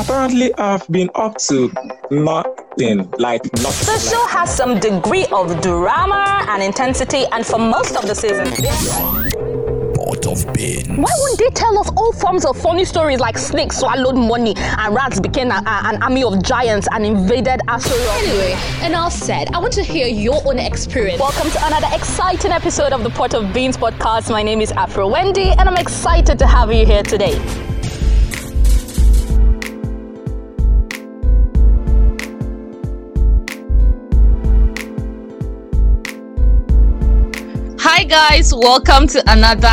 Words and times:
Apparently, 0.00 0.54
I've 0.54 0.88
been 0.88 1.10
up 1.14 1.36
to 1.48 1.70
nothing, 2.10 3.10
like 3.18 3.44
nothing. 3.60 3.94
The 3.94 3.98
show 4.10 4.26
has 4.28 4.48
some 4.54 4.80
degree 4.80 5.26
of 5.26 5.60
drama 5.60 6.46
and 6.48 6.62
intensity, 6.62 7.24
and 7.32 7.44
for 7.44 7.58
most 7.58 7.96
of 7.96 8.06
the 8.08 8.14
season, 8.14 8.46
Pot 9.94 10.26
of 10.26 10.54
beans. 10.54 10.88
why 10.88 11.12
wouldn't 11.20 11.38
they 11.38 11.50
tell 11.50 11.78
us 11.78 11.90
all 11.98 12.12
forms 12.14 12.46
of 12.46 12.56
funny 12.56 12.86
stories 12.86 13.20
like 13.20 13.36
snakes 13.36 13.76
swallowed 13.78 14.16
money 14.16 14.54
and 14.56 14.94
rats 14.94 15.20
became 15.20 15.50
a, 15.50 15.56
a- 15.66 15.82
an 15.92 16.02
army 16.02 16.24
of 16.24 16.42
giants 16.42 16.88
and 16.92 17.04
invaded 17.04 17.60
Azeroth? 17.68 18.22
Anyway, 18.22 18.56
enough 18.86 19.12
said. 19.12 19.48
I 19.52 19.58
want 19.58 19.74
to 19.74 19.82
hear 19.82 20.06
your 20.06 20.40
own 20.46 20.58
experience. 20.58 21.20
Welcome 21.20 21.50
to 21.50 21.66
another 21.66 21.88
exciting 21.92 22.52
episode 22.52 22.94
of 22.94 23.02
the 23.02 23.10
Pot 23.10 23.34
of 23.34 23.52
Beans 23.52 23.76
podcast. 23.76 24.30
My 24.30 24.42
name 24.42 24.62
is 24.62 24.72
Afro 24.72 25.08
Wendy, 25.08 25.50
and 25.50 25.68
I'm 25.68 25.76
excited 25.76 26.38
to 26.38 26.46
have 26.46 26.72
you 26.72 26.86
here 26.86 27.02
today. 27.02 27.38
Guys, 38.10 38.52
welcome 38.52 39.06
to 39.06 39.22
another 39.30 39.70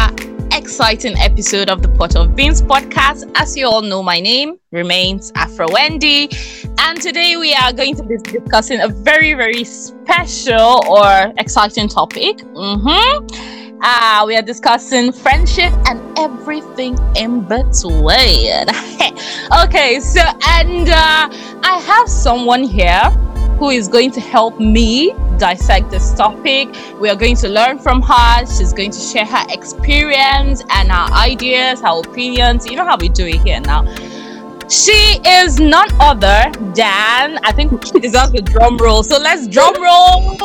exciting 0.55 1.17
episode 1.17 1.71
of 1.71 1.81
the 1.81 1.87
Pot 1.87 2.15
of 2.15 2.35
Beans 2.35 2.61
podcast. 2.61 3.27
As 3.33 3.57
you 3.57 3.65
all 3.65 3.81
know, 3.81 4.03
my 4.03 4.19
name 4.19 4.59
remains 4.71 5.31
Afro 5.33 5.65
Wendy, 5.71 6.29
and 6.77 7.01
today 7.01 7.35
we 7.37 7.55
are 7.55 7.73
going 7.73 7.95
to 7.95 8.03
be 8.03 8.15
discussing 8.17 8.79
a 8.81 8.89
very, 8.89 9.33
very 9.33 9.63
special 9.63 10.83
or 10.87 11.33
exciting 11.39 11.87
topic. 11.87 12.37
Mm-hmm. 12.37 13.79
Uh, 13.81 14.23
we 14.27 14.35
are 14.35 14.43
discussing 14.43 15.11
friendship 15.11 15.73
and 15.87 15.99
everything 16.19 16.95
in 17.15 17.41
between. 17.41 18.67
okay, 19.63 19.99
so, 19.99 20.21
and 20.49 20.87
uh, 20.87 21.27
I 21.63 21.83
have 21.87 22.07
someone 22.07 22.61
here 22.61 23.09
who 23.57 23.71
is 23.71 23.87
going 23.87 24.11
to 24.11 24.21
help 24.21 24.59
me 24.59 25.11
dissect 25.37 25.91
this 25.91 26.13
topic. 26.13 26.69
We 26.99 27.09
are 27.09 27.15
going 27.15 27.35
to 27.37 27.47
learn 27.49 27.79
from 27.79 28.01
her. 28.01 28.45
She's 28.45 28.73
going 28.73 28.91
to 28.91 28.99
share 28.99 29.25
her 29.25 29.45
experience 29.49 30.63
and 30.69 30.91
her 30.91 31.13
ideas, 31.13 31.81
her 31.81 31.99
opinions. 31.99 32.65
You 32.65 32.75
know 32.77 32.85
how 32.85 32.97
we 32.97 33.09
do 33.09 33.25
it 33.25 33.41
here 33.41 33.59
now. 33.61 33.85
She 34.69 35.19
is 35.25 35.59
none 35.61 35.87
other 36.01 36.51
than 36.75 37.39
I 37.43 37.53
think 37.55 37.85
she 37.85 37.99
deserves 37.99 38.33
a 38.33 38.41
drum 38.41 38.77
roll. 38.77 39.01
So 39.01 39.17
let's 39.17 39.47
drum 39.47 39.73
roll. 39.81 40.37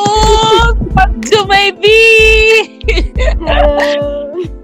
Dumebi. 1.23 1.91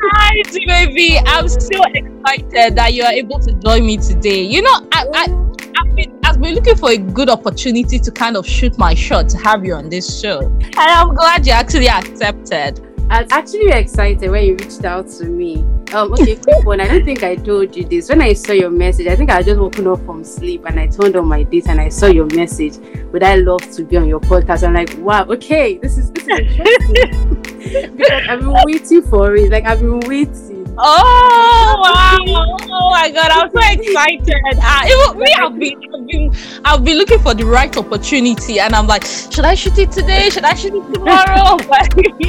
Hi, 0.01 0.43
Dumebi. 0.47 1.23
I'm 1.27 1.49
so 1.49 1.83
excited 1.93 2.77
that 2.77 2.95
you 2.95 3.03
are 3.03 3.13
able 3.13 3.41
to 3.41 3.53
join 3.55 3.85
me 3.85 3.97
today. 3.97 4.43
You 4.43 4.63
know, 4.63 4.87
I, 4.93 5.07
I 5.13 5.49
I've 5.77 5.97
been, 5.97 6.18
I've 6.39 6.43
been 6.43 6.55
looking 6.55 6.77
for 6.77 6.91
a 6.91 6.97
good 6.97 7.29
opportunity 7.31 7.99
to 7.99 8.13
kind 8.13 8.37
of 8.37 8.47
shoot 8.47 8.79
my 8.79 8.95
shot 8.95 9.29
to 9.31 9.39
have 9.39 9.65
you 9.65 9.75
on 9.75 9.89
this 9.89 10.21
show. 10.21 10.39
And 10.39 10.77
I'm 10.77 11.13
glad 11.17 11.45
you 11.45 11.51
actually 11.51 11.89
accepted. 11.89 12.81
I 13.11 13.23
was 13.23 13.33
actually 13.33 13.71
excited 13.71 14.31
when 14.31 14.45
you 14.45 14.55
reached 14.55 14.85
out 14.85 15.09
to 15.19 15.25
me. 15.25 15.65
Um, 15.93 16.13
okay, 16.13 16.37
quick 16.37 16.65
one. 16.65 16.81
I 16.81 16.87
don't 16.87 17.05
think 17.05 17.25
I 17.25 17.35
told 17.35 17.75
you 17.75 17.83
this. 17.83 18.09
When 18.09 18.23
I 18.23 18.35
saw 18.35 18.53
your 18.53 18.71
message, 18.71 19.09
I 19.09 19.17
think 19.17 19.31
I 19.31 19.43
just 19.43 19.59
woken 19.59 19.89
up 19.89 19.99
from 20.05 20.23
sleep 20.23 20.65
and 20.65 20.79
I 20.79 20.87
turned 20.87 21.17
on 21.17 21.27
my 21.27 21.43
date 21.43 21.67
and 21.67 21.81
I 21.81 21.89
saw 21.89 22.07
your 22.07 22.27
message. 22.27 22.77
Would 23.11 23.25
I 23.25 23.35
love 23.35 23.69
to 23.73 23.83
be 23.83 23.97
on 23.97 24.07
your 24.07 24.21
podcast? 24.21 24.65
I'm 24.65 24.75
like, 24.75 24.97
wow, 24.99 25.25
okay, 25.25 25.79
this 25.79 25.99
is 25.99 26.13
this 26.13 26.23
is 26.23 26.39
interesting. 26.39 27.43
because 27.97 28.29
I've 28.29 28.39
been 28.39 28.55
waiting 28.65 29.03
for 29.03 29.35
it. 29.35 29.51
Like 29.51 29.65
I've 29.65 29.81
been 29.81 29.99
waiting. 30.07 30.48
Oh 30.81 31.75
wow! 31.83 32.57
Oh 32.71 32.91
my 32.91 33.11
god, 33.11 33.31
I'm 33.33 33.51
so 33.51 33.59
excited. 33.73 34.31
Uh, 34.63 34.83
it, 34.85 35.09
wa- 35.09 35.15
me, 35.15 35.35
I've 35.35 35.59
been, 35.59 35.83
I've 35.93 36.07
been, 36.07 36.33
I've 36.65 36.85
been 36.85 36.99
looking 36.99 37.19
for 37.19 37.35
the 37.35 37.45
right 37.45 37.75
opportunity, 37.77 38.61
and 38.61 38.75
I'm 38.75 38.87
like, 38.87 39.05
should 39.05 39.45
I 39.45 39.55
shoot 39.55 39.77
it 39.79 39.91
today? 39.91 40.31
Should 40.31 40.45
I 40.45 40.55
shoot 40.55 40.75
it 40.75 40.95
tomorrow? 40.95 41.57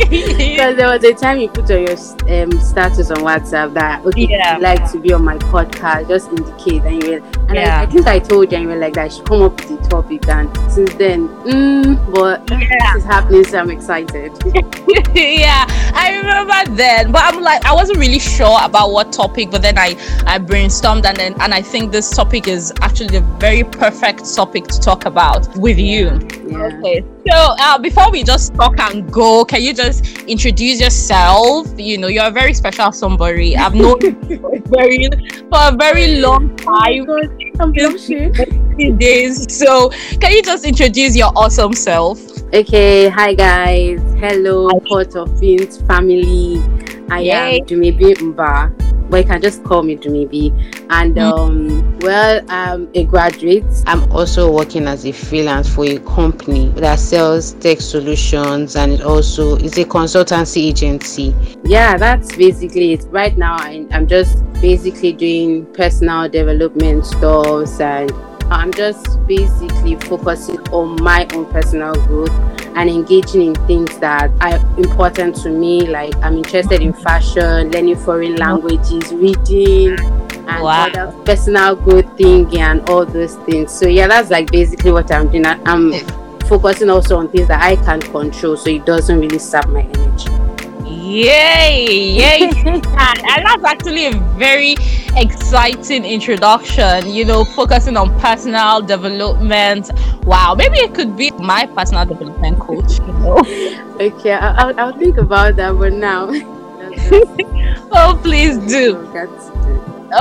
Because 0.10 0.76
there 0.78 0.88
was 0.88 1.04
a 1.04 1.14
time 1.14 1.40
you 1.40 1.50
put 1.50 1.70
on 1.72 1.82
your 1.82 1.92
um, 1.92 2.52
status 2.60 3.12
on 3.12 3.18
WhatsApp 3.18 3.74
that 3.76 4.04
okay, 4.06 4.28
Yeah. 4.30 4.56
you'd 4.56 4.64
like 4.64 4.92
to 4.92 5.00
be 5.00 5.14
on 5.14 5.24
my 5.24 5.38
podcast, 5.38 6.08
just 6.08 6.30
indicate 6.30 6.84
and 6.84 7.04
you 7.04 7.24
and 7.48 7.56
Yeah. 7.56 7.80
I, 7.80 7.84
I 7.84 7.86
think 7.86 8.08
I 8.08 8.20
told 8.20 8.52
you 8.52 8.58
and 8.58 8.64
you 8.64 8.70
were 8.70 8.76
like 8.80 8.94
that 8.94 9.06
I 9.06 9.08
should 9.10 9.26
come 9.26 9.42
up 9.44 9.60
with 9.60 9.82
the 9.82 9.90
topic 9.90 10.28
and 10.28 10.50
since 10.72 10.94
then, 10.96 11.28
mm, 11.46 12.14
but 12.14 12.50
Yeah. 12.50 12.94
this 12.94 13.04
is 13.04 13.04
happening 13.04 13.44
so 13.44 13.60
I'm 13.60 13.70
excited. 13.70 14.32
yeah, 15.16 15.66
I 15.94 16.18
remember 16.18 16.76
then, 16.76 17.12
but 17.12 17.22
I'm 17.24 17.42
like, 17.42 17.64
I 17.66 17.74
wasn't 17.74 18.00
really 18.00 18.20
sure 18.20 18.39
about 18.46 18.92
what 18.92 19.12
topic, 19.12 19.52
but 19.52 19.62
then 19.62 19.78
I, 19.78 19.96
I 20.26 20.40
brainstormed, 20.40 21.06
and 21.06 21.18
then, 21.18 21.36
and 21.42 21.54
I 21.54 21.62
think 21.62 21.92
this 21.92 22.10
topic 22.10 22.48
is 22.48 22.74
actually 22.82 23.10
the 23.10 23.22
very 23.40 23.64
perfect 23.64 24.34
topic 24.36 24.66
to 24.68 24.80
talk 24.80 25.06
about 25.06 25.56
with 25.58 25.78
you. 25.78 26.20
Yeah. 26.48 26.70
Okay, 26.70 27.04
so 27.28 27.36
uh, 27.36 27.78
before 27.78 28.12
we 28.12 28.24
just 28.24 28.54
talk 28.56 28.80
and 28.80 29.12
go, 29.12 29.46
can 29.46 29.62
you 29.62 29.74
just 29.74 30.06
introduce 30.24 30.82
yourself? 30.82 31.68
You 31.78 31.98
know, 31.98 32.08
you're 32.08 32.28
a 32.28 32.32
very 32.32 32.54
special 32.54 32.92
somebody. 32.92 33.56
I've 33.56 33.76
known 33.76 33.98
you 34.02 34.40
for 34.42 34.56
a 34.56 34.60
very, 34.60 35.08
for 35.50 35.60
a 35.60 35.76
very 35.78 36.16
long 36.16 36.56
time. 36.56 37.08
I'm 37.60 37.72
blushing. 37.72 38.34
Days. 38.98 39.54
So, 39.54 39.90
can 40.22 40.32
you 40.32 40.42
just 40.42 40.64
introduce 40.64 41.16
your 41.16 41.34
awesome 41.36 41.74
self? 41.74 42.39
Okay, 42.52 43.10
hi 43.10 43.36
guys. 43.36 44.00
Hello, 44.20 44.70
Pot 44.90 45.16
of 45.16 45.40
Beans 45.40 45.80
family. 45.84 46.58
I 47.12 47.20
Yay. 47.22 47.60
am 47.60 47.66
Dumebi 47.68 48.16
Mba. 48.16 48.74
But 49.08 49.18
you 49.18 49.24
can 49.24 49.40
just 49.42 49.64
call 49.64 49.84
me 49.84 49.96
Dumebi. 49.96 50.52
And 50.90 51.16
Mm. 51.16 51.32
um, 51.32 52.00
well, 52.00 52.42
I'm 52.50 52.90
a 52.96 53.04
graduate. 53.06 53.64
I'm 53.86 54.12
also 54.12 54.52
working 54.52 54.88
as 54.88 55.06
a 55.06 55.12
freelance 55.12 55.70
for 55.70 55.86
a 55.86 56.00
company 56.00 56.70
that 56.78 56.98
sells 56.98 57.54
tech 57.54 57.82
solutions 57.82 58.76
and 58.76 58.94
it 58.94 59.02
also 59.02 59.56
is 59.58 59.78
a 59.78 59.86
consultancy 59.86 60.70
agency. 60.70 61.36
Yeah, 61.66 61.98
that's 61.98 62.36
basically 62.36 62.94
it. 62.94 63.06
Right 63.12 63.38
now, 63.38 63.58
I, 63.60 63.86
I'm 63.92 64.08
just 64.08 64.44
basically 64.54 65.14
doing 65.14 65.68
personal 65.74 66.28
development 66.30 67.06
stuff 67.06 67.80
and 67.80 68.12
I'm 68.52 68.72
just 68.74 69.26
basically 69.28 69.96
focusing 69.96 70.60
on 70.70 71.02
my 71.04 71.28
own 71.34 71.46
personal 71.52 71.94
growth 72.08 72.32
and 72.76 72.90
engaging 72.90 73.42
in 73.42 73.56
things 73.68 73.98
that 74.00 74.32
are 74.42 74.58
important 74.78 75.36
to 75.44 75.50
me. 75.50 75.88
Like 75.88 76.16
I'm 76.18 76.38
interested 76.38 76.82
in 76.82 76.94
fashion, 76.94 77.72
learning 77.72 77.98
foreign 77.98 78.36
languages, 78.36 79.14
reading, 79.14 80.00
and 80.00 80.64
Wow. 80.64 80.88
other 80.88 81.12
personal 81.26 81.76
growth 81.76 82.18
thing 82.18 82.58
and 82.58 82.88
all 82.90 83.06
those 83.06 83.36
things. 83.36 83.72
So 83.72 83.88
yeah, 83.88 84.08
that's 84.08 84.32
like 84.32 84.52
basically 84.52 84.92
what 84.92 85.12
I'm 85.12 85.30
doing. 85.30 85.46
I'm 85.46 85.94
focusing 86.48 86.90
also 86.90 87.18
on 87.18 87.30
things 87.30 87.48
that 87.50 87.62
I 87.62 87.76
can 87.76 88.02
control, 88.02 88.58
so 88.58 88.70
it 88.70 88.86
doesn't 88.86 89.20
really 89.20 89.38
sap 89.40 89.70
my 89.70 89.82
energy. 89.82 90.39
Yay! 91.10 92.18
Yay! 92.18 92.42
and, 92.66 92.86
and 92.86 93.46
that's 93.46 93.64
actually 93.64 94.06
a 94.06 94.12
very 94.38 94.76
exciting 95.16 96.06
introduction. 96.06 97.10
You 97.10 97.26
know, 97.26 97.44
focusing 97.44 97.98
on 97.98 98.18
personal 98.20 98.82
development. 98.82 99.90
Wow, 100.24 100.54
maybe 100.56 100.78
it 100.78 100.94
could 100.94 101.18
be 101.18 101.32
my 101.32 101.66
personal 101.66 102.06
development 102.06 102.60
coach. 102.60 103.00
You 103.00 103.14
know? 103.14 103.86
Okay, 104.00 104.32
I'll, 104.32 104.80
I'll 104.80 104.98
think 104.98 105.18
about 105.18 105.58
that, 105.58 105.74
but 105.74 105.92
now. 105.92 106.30
oh, 107.92 108.18
please 108.24 108.58
do. 108.60 108.96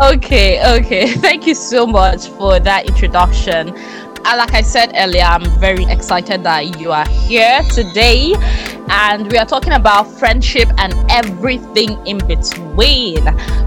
Okay, 0.03 0.61
okay. 0.79 1.13
Thank 1.13 1.47
you 1.47 1.55
so 1.55 1.87
much 1.87 2.27
for 2.27 2.59
that 2.59 2.89
introduction. 2.89 3.73
Uh, 4.25 4.35
like 4.37 4.53
I 4.53 4.63
said 4.63 4.93
earlier, 4.97 5.23
I'm 5.23 5.45
very 5.61 5.85
excited 5.85 6.43
that 6.43 6.79
you 6.81 6.91
are 6.93 7.09
here 7.09 7.63
today, 7.73 8.35
and 8.91 9.31
we 9.31 9.39
are 9.39 9.47
talking 9.47 9.73
about 9.73 10.05
friendship 10.19 10.69
and 10.79 10.95
everything 11.11 12.05
in 12.07 12.19
between. 12.19 13.23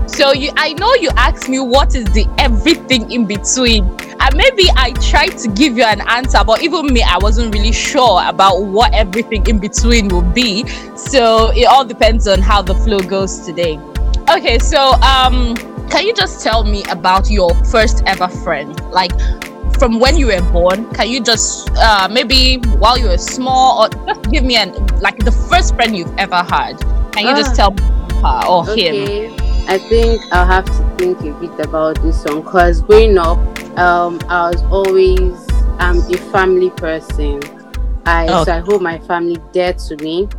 So, 0.08 0.34
you, 0.34 0.52
I 0.58 0.74
know 0.74 0.94
you 0.96 1.09
asked 1.18 1.50
me 1.50 1.59
what 1.59 1.96
is 1.96 2.06
the 2.06 2.26
everything 2.38 3.12
in 3.12 3.26
between, 3.26 3.86
and 3.86 4.35
maybe 4.35 4.70
I 4.76 4.94
tried 5.02 5.38
to 5.40 5.47
give 5.50 5.78
you 5.78 5.84
an 5.84 6.02
answer, 6.02 6.40
but 6.46 6.62
even 6.62 6.88
me, 6.88 7.03
I 7.03 7.18
wasn't 7.20 7.53
really 7.53 7.72
sure 7.72 8.22
about 8.26 8.64
what 8.64 8.94
everything 8.94 9.47
in 9.47 9.59
between 9.59 10.08
will 10.09 10.22
be. 10.22 10.68
So, 10.96 11.52
it 11.56 11.66
all 11.66 11.85
depends 11.85 12.28
on 12.28 12.41
how 12.41 12.62
the 12.62 12.76
flow 12.76 13.00
goes 13.00 13.40
today. 13.40 13.79
Okay, 14.29 14.59
so 14.59 14.94
um, 15.02 15.56
can 15.90 16.06
you 16.06 16.14
just 16.14 16.41
tell 16.44 16.64
me 16.64 16.84
about 16.90 17.29
your 17.29 17.53
first 17.66 18.02
ever 18.06 18.28
friend? 18.28 18.79
Like 18.91 19.12
from 19.81 19.99
when 19.99 20.16
you 20.16 20.28
were 20.28 20.51
born, 20.51 20.87
can 20.93 21.09
you 21.09 21.19
just 21.19 21.72
uh 21.78 22.07
maybe 22.07 22.57
while 22.78 22.99
you 22.99 23.07
were 23.07 23.17
small 23.17 23.81
or 23.81 23.89
just 24.05 24.29
give 24.29 24.43
me 24.43 24.55
an 24.55 24.69
like 24.97 25.17
the 25.25 25.31
first 25.31 25.73
friend 25.73 25.97
you've 25.97 26.16
ever 26.19 26.35
had? 26.35 26.78
Can 27.11 27.25
you 27.25 27.33
just 27.35 27.59
Ah. 27.59 27.73
tell 27.73 27.73
her 28.22 28.47
or 28.47 28.63
him? 28.63 28.73
Okay, 28.78 29.35
I 29.67 29.79
think 29.79 30.22
I'll 30.31 30.45
have 30.45 30.66
to 30.66 30.95
think 30.99 31.22
a 31.22 31.33
bit 31.33 31.59
about 31.66 31.99
this 32.03 32.23
one 32.25 32.41
because 32.41 32.83
growing 32.83 33.17
up, 33.17 33.39
um, 33.79 34.19
I 34.29 34.51
was 34.51 34.61
always 34.69 35.33
um 35.79 35.97
a 36.13 36.17
family 36.29 36.69
person. 36.69 37.41
I 38.05 38.28
so 38.45 38.53
I 38.53 38.59
hold 38.59 38.83
my 38.83 38.99
family 38.99 39.37
dear 39.51 39.73
to 39.73 39.97
me. 39.97 40.29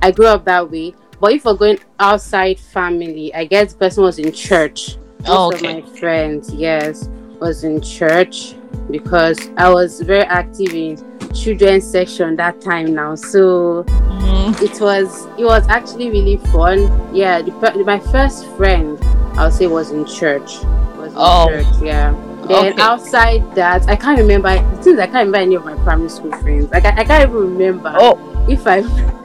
I 0.00 0.12
grew 0.12 0.26
up 0.26 0.44
that 0.44 0.70
way. 0.70 0.94
But 1.18 1.32
if 1.32 1.44
we're 1.44 1.54
going 1.54 1.80
outside 1.98 2.60
family, 2.60 3.34
I 3.34 3.46
guess 3.46 3.72
the 3.72 3.80
person 3.80 4.04
was 4.04 4.20
in 4.20 4.30
church. 4.30 4.96
Most 5.26 5.56
Okay. 5.56 5.78
of 5.78 5.84
my 5.84 5.98
friends, 5.98 6.54
yes. 6.54 7.08
was 7.40 7.64
in 7.64 7.80
church 7.80 8.54
because 8.90 9.50
I 9.56 9.70
was 9.70 10.00
very 10.00 10.24
active 10.24 10.74
in 10.74 10.98
children's 11.34 11.86
section 11.90 12.36
that 12.36 12.60
time 12.60 12.94
now. 12.94 13.14
So 13.14 13.84
Mhm. 13.84 14.60
it 14.62 14.80
was 14.80 15.26
it 15.38 15.44
was 15.44 15.66
actually 15.68 16.10
really 16.10 16.36
fun. 16.52 16.90
Yeah, 17.14 17.42
the, 17.42 17.52
my 17.86 17.98
first 17.98 18.46
friend 18.56 18.98
I'll 19.36 19.50
say 19.50 19.66
was 19.66 19.90
in 19.90 20.04
church. 20.04 20.58
Was 20.98 21.12
in 21.12 21.16
Oh. 21.16 21.48
church, 21.48 21.66
yeah. 21.82 22.14
Then 22.48 22.72
Okay. 22.72 22.82
outside 22.82 23.54
that, 23.54 23.88
I 23.88 23.94
can't 23.96 24.18
remember. 24.18 24.50
Since 24.82 24.98
I 25.00 25.06
can't 25.06 25.26
remember 25.26 25.38
any 25.38 25.54
of 25.54 25.64
my 25.64 25.74
primary 25.84 26.08
school 26.10 26.32
friends. 26.42 26.70
Like 26.72 26.84
I, 26.84 26.90
I 27.00 27.04
can't 27.04 27.28
even 27.30 27.56
remember 27.56 27.94
Oh, 27.98 28.18
if 28.48 28.66
I. 28.66 28.82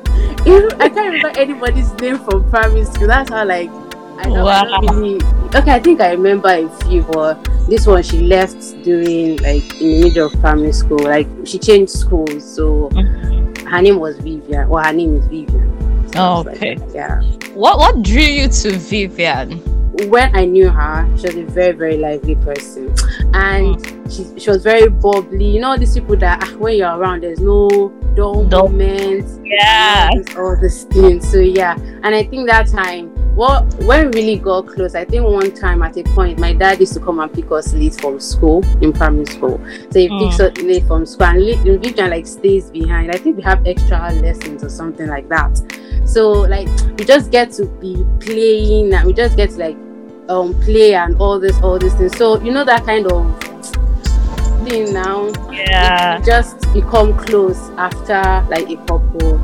If, 0.46 0.74
I 0.80 0.88
can't 0.88 1.12
remember 1.12 1.38
anybody's 1.38 1.92
name 2.00 2.20
from 2.20 2.50
primary 2.50 2.86
school. 2.86 3.08
That's 3.08 3.30
how 3.30 3.44
like 3.46 3.70
I 3.70 4.24
don't, 4.24 4.48
I 4.48 4.64
don't 4.80 4.92
Wow. 4.92 5.02
really. 5.02 5.20
Okay, 5.56 5.72
I 5.72 5.80
think 5.80 6.02
I 6.02 6.12
remember 6.12 6.50
a 6.50 6.70
few, 6.86 7.04
but 7.04 7.44
this 7.70 7.88
one 7.88 8.04
she 8.04 8.20
left 8.22 8.60
during 8.84 9.38
like 9.38 9.64
in 9.82 10.02
the 10.02 10.02
middle 10.04 10.28
of 10.28 10.40
primary 10.42 10.72
school. 10.74 11.00
Like 11.00 11.28
she 11.46 11.58
changed 11.58 11.92
schools, 11.92 12.44
so 12.56 12.90
her 13.68 13.82
name 13.82 14.00
was 14.00 14.18
Vivian. 14.20 14.68
Well, 14.70 14.84
her 14.84 14.94
name 14.94 15.16
is 15.18 15.26
Vivian. 15.28 16.10
oh, 16.16 16.42
Like, 16.46 16.58
okay. 16.58 16.78
yeah. 16.94 17.22
What 17.54 17.80
what 17.80 18.02
drew 18.04 18.22
you 18.22 18.48
to 18.48 18.78
Vivian? 18.78 19.62
when 20.10 20.36
I 20.36 20.46
knew 20.46 20.70
her, 20.70 21.08
she 21.18 21.26
was 21.26 21.36
a 21.38 21.44
very, 21.46 21.72
very 21.72 21.98
lively 21.98 22.36
person. 22.36 22.94
And 23.34 23.82
she, 24.12 24.28
she 24.40 24.52
was 24.52 24.62
very 24.62 24.90
bubbly. 24.90 25.44
You 25.50 25.60
know, 25.60 25.76
these 25.76 25.96
people 25.96 26.16
that 26.18 26.38
ah, 26.44 26.56
when 26.60 26.78
you're 26.78 26.96
around, 26.96 27.24
there's 27.24 27.40
no 27.40 27.90
dull 28.16 28.44
moments, 28.44 29.40
Yeah. 29.44 30.10
all 30.14 30.56
this, 30.56 30.86
all 30.94 31.12
this. 31.18 31.32
So, 31.32 31.40
yeah. 31.40 31.74
And 32.04 32.14
I 32.14 32.24
think 32.26 32.48
that 32.48 32.68
time, 32.68 33.10
well, 33.38 33.64
when 33.86 34.10
we 34.10 34.22
really 34.22 34.40
got 34.40 34.66
close, 34.66 34.96
I 34.96 35.06
think 35.06 35.24
one 35.24 35.52
time 35.54 35.84
at 35.84 35.96
a 35.96 36.04
point, 36.04 36.40
my 36.40 36.54
dad 36.54 36.80
used 36.80 36.94
to 36.94 37.00
come 37.00 37.20
and 37.20 37.32
pick 37.32 37.52
us 37.52 37.72
late 37.72 37.94
from 37.94 38.20
school 38.20 38.66
in 38.82 38.92
primary 38.92 39.28
school. 39.28 39.64
So 39.92 40.00
he 40.00 40.10
picks 40.10 40.40
us 40.40 40.58
late 40.58 40.88
from 40.88 41.06
school, 41.06 41.28
and 41.28 41.40
Vivian 41.84 42.10
like 42.10 42.26
stays 42.26 42.72
behind. 42.72 43.12
I 43.12 43.18
think 43.18 43.38
we 43.38 43.44
have 43.44 43.66
extra 43.68 44.12
lessons 44.14 44.64
or 44.64 44.70
something 44.70 45.06
like 45.08 45.30
that. 45.30 45.56
So 46.06 46.32
like 46.32 46.68
we 46.98 47.06
just 47.06 47.30
get 47.30 47.52
to 47.54 47.66
be 47.66 48.04
playing, 48.20 48.92
and 48.92 49.06
we 49.06 49.14
just 49.14 49.38
get 49.38 49.52
to 49.52 49.58
like 49.58 49.78
um 50.30 50.60
play 50.62 50.96
and 50.96 51.16
all 51.22 51.40
this, 51.40 51.56
all 51.62 51.78
these 51.78 51.94
things. 51.94 52.18
So 52.18 52.42
you 52.42 52.52
know 52.52 52.66
that 52.66 52.86
kind 52.86 53.06
of 53.06 53.40
thing 54.68 54.92
now. 54.94 55.28
Yeah. 55.52 56.20
Just 56.22 56.62
become 56.74 57.16
close 57.16 57.70
after 57.78 58.20
like 58.50 58.68
a 58.68 58.78
couple. 58.88 59.40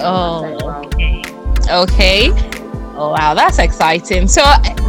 Oh, 0.00 0.42
Like, 0.42 0.62
wow. 0.62 0.82
okay. 0.84 1.22
Okay. 1.70 2.57
Oh 3.00 3.10
wow, 3.10 3.32
that's 3.32 3.60
exciting. 3.60 4.26
So 4.26 4.42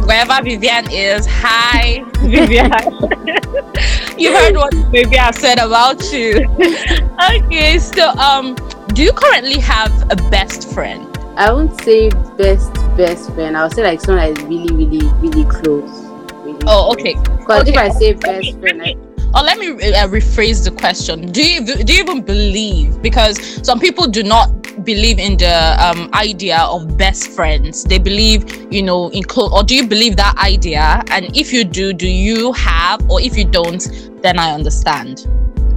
wherever 0.04 0.42
Vivian 0.42 0.90
is, 0.90 1.26
hi 1.30 2.02
Vivian. 2.18 2.68
you 4.18 4.34
heard 4.34 4.56
what 4.56 4.74
Vivian 4.90 5.32
said 5.32 5.60
about 5.60 6.02
you. 6.12 6.44
okay, 7.36 7.78
so 7.78 8.08
um, 8.18 8.56
do 8.94 9.04
you 9.04 9.12
currently 9.12 9.60
have 9.60 9.92
a 10.10 10.16
best 10.28 10.74
friend? 10.74 11.06
I 11.36 11.52
won't 11.52 11.80
say 11.82 12.10
best 12.36 12.74
best 12.96 13.32
friend. 13.34 13.56
I'll 13.56 13.70
say 13.70 13.84
like 13.84 14.00
someone 14.00 14.34
that 14.34 14.38
is 14.38 14.44
really, 14.44 14.74
really, 14.74 15.06
really 15.22 15.44
close. 15.48 16.02
Really 16.42 16.58
Oh, 16.66 16.90
okay. 16.92 17.14
Because 17.14 17.68
if 17.68 17.76
I 17.76 17.90
say 17.90 18.14
best 18.14 18.58
friend, 18.58 18.82
I, 18.82 18.96
Or 19.34 19.42
let 19.42 19.58
me 19.58 19.68
uh, 19.68 20.08
rephrase 20.08 20.64
the 20.64 20.72
question. 20.72 21.30
Do 21.30 21.42
you 21.42 21.64
do 21.64 21.92
you 21.92 22.00
even 22.02 22.22
believe? 22.22 23.00
Because 23.00 23.38
some 23.66 23.78
people 23.78 24.06
do 24.06 24.22
not 24.22 24.50
believe 24.84 25.18
in 25.18 25.36
the 25.36 25.76
um, 25.78 26.10
idea 26.14 26.58
of 26.58 26.96
best 26.96 27.30
friends. 27.30 27.84
They 27.84 27.98
believe, 27.98 28.72
you 28.72 28.82
know, 28.82 29.08
in 29.10 29.22
close. 29.22 29.52
Or 29.52 29.62
do 29.62 29.76
you 29.76 29.86
believe 29.86 30.16
that 30.16 30.36
idea? 30.38 31.02
And 31.10 31.36
if 31.36 31.52
you 31.52 31.64
do, 31.64 31.92
do 31.92 32.08
you 32.08 32.52
have? 32.52 33.08
Or 33.10 33.20
if 33.20 33.36
you 33.36 33.44
don't, 33.44 33.86
then 34.22 34.38
I 34.38 34.52
understand. 34.52 35.26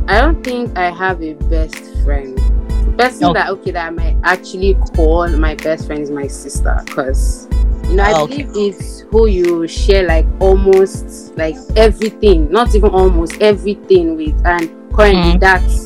I 0.08 0.20
don't 0.22 0.44
think 0.44 0.78
I 0.78 0.90
have 0.90 1.22
a 1.22 1.34
best 1.34 1.78
friend. 2.04 2.38
The 2.38 2.94
person 2.98 3.24
Okay. 3.26 3.40
that 3.40 3.50
okay 3.50 3.72
that 3.72 3.88
I 3.88 3.90
might 3.90 4.18
actually 4.24 4.76
call 4.96 5.28
my 5.38 5.56
best 5.56 5.86
friend 5.88 6.02
is 6.02 6.12
my 6.12 6.28
sister 6.28 6.82
because 6.86 7.48
you 7.94 7.98
know 7.98 8.04
I 8.04 8.14
Oh, 8.14 8.24
Okay. 8.24 8.44
believe 8.44 8.74
it's 8.74 9.02
who 9.12 9.28
you 9.28 9.68
share 9.68 10.04
like 10.08 10.26
almost 10.40 11.38
like 11.38 11.56
everything, 11.76 12.50
not 12.52 12.74
even 12.74 12.90
almost 12.90 13.40
everything 13.40 14.18
with, 14.18 14.34
and 14.46 14.70
currently 14.94 15.34
Mm. 15.34 15.40
that's 15.40 15.86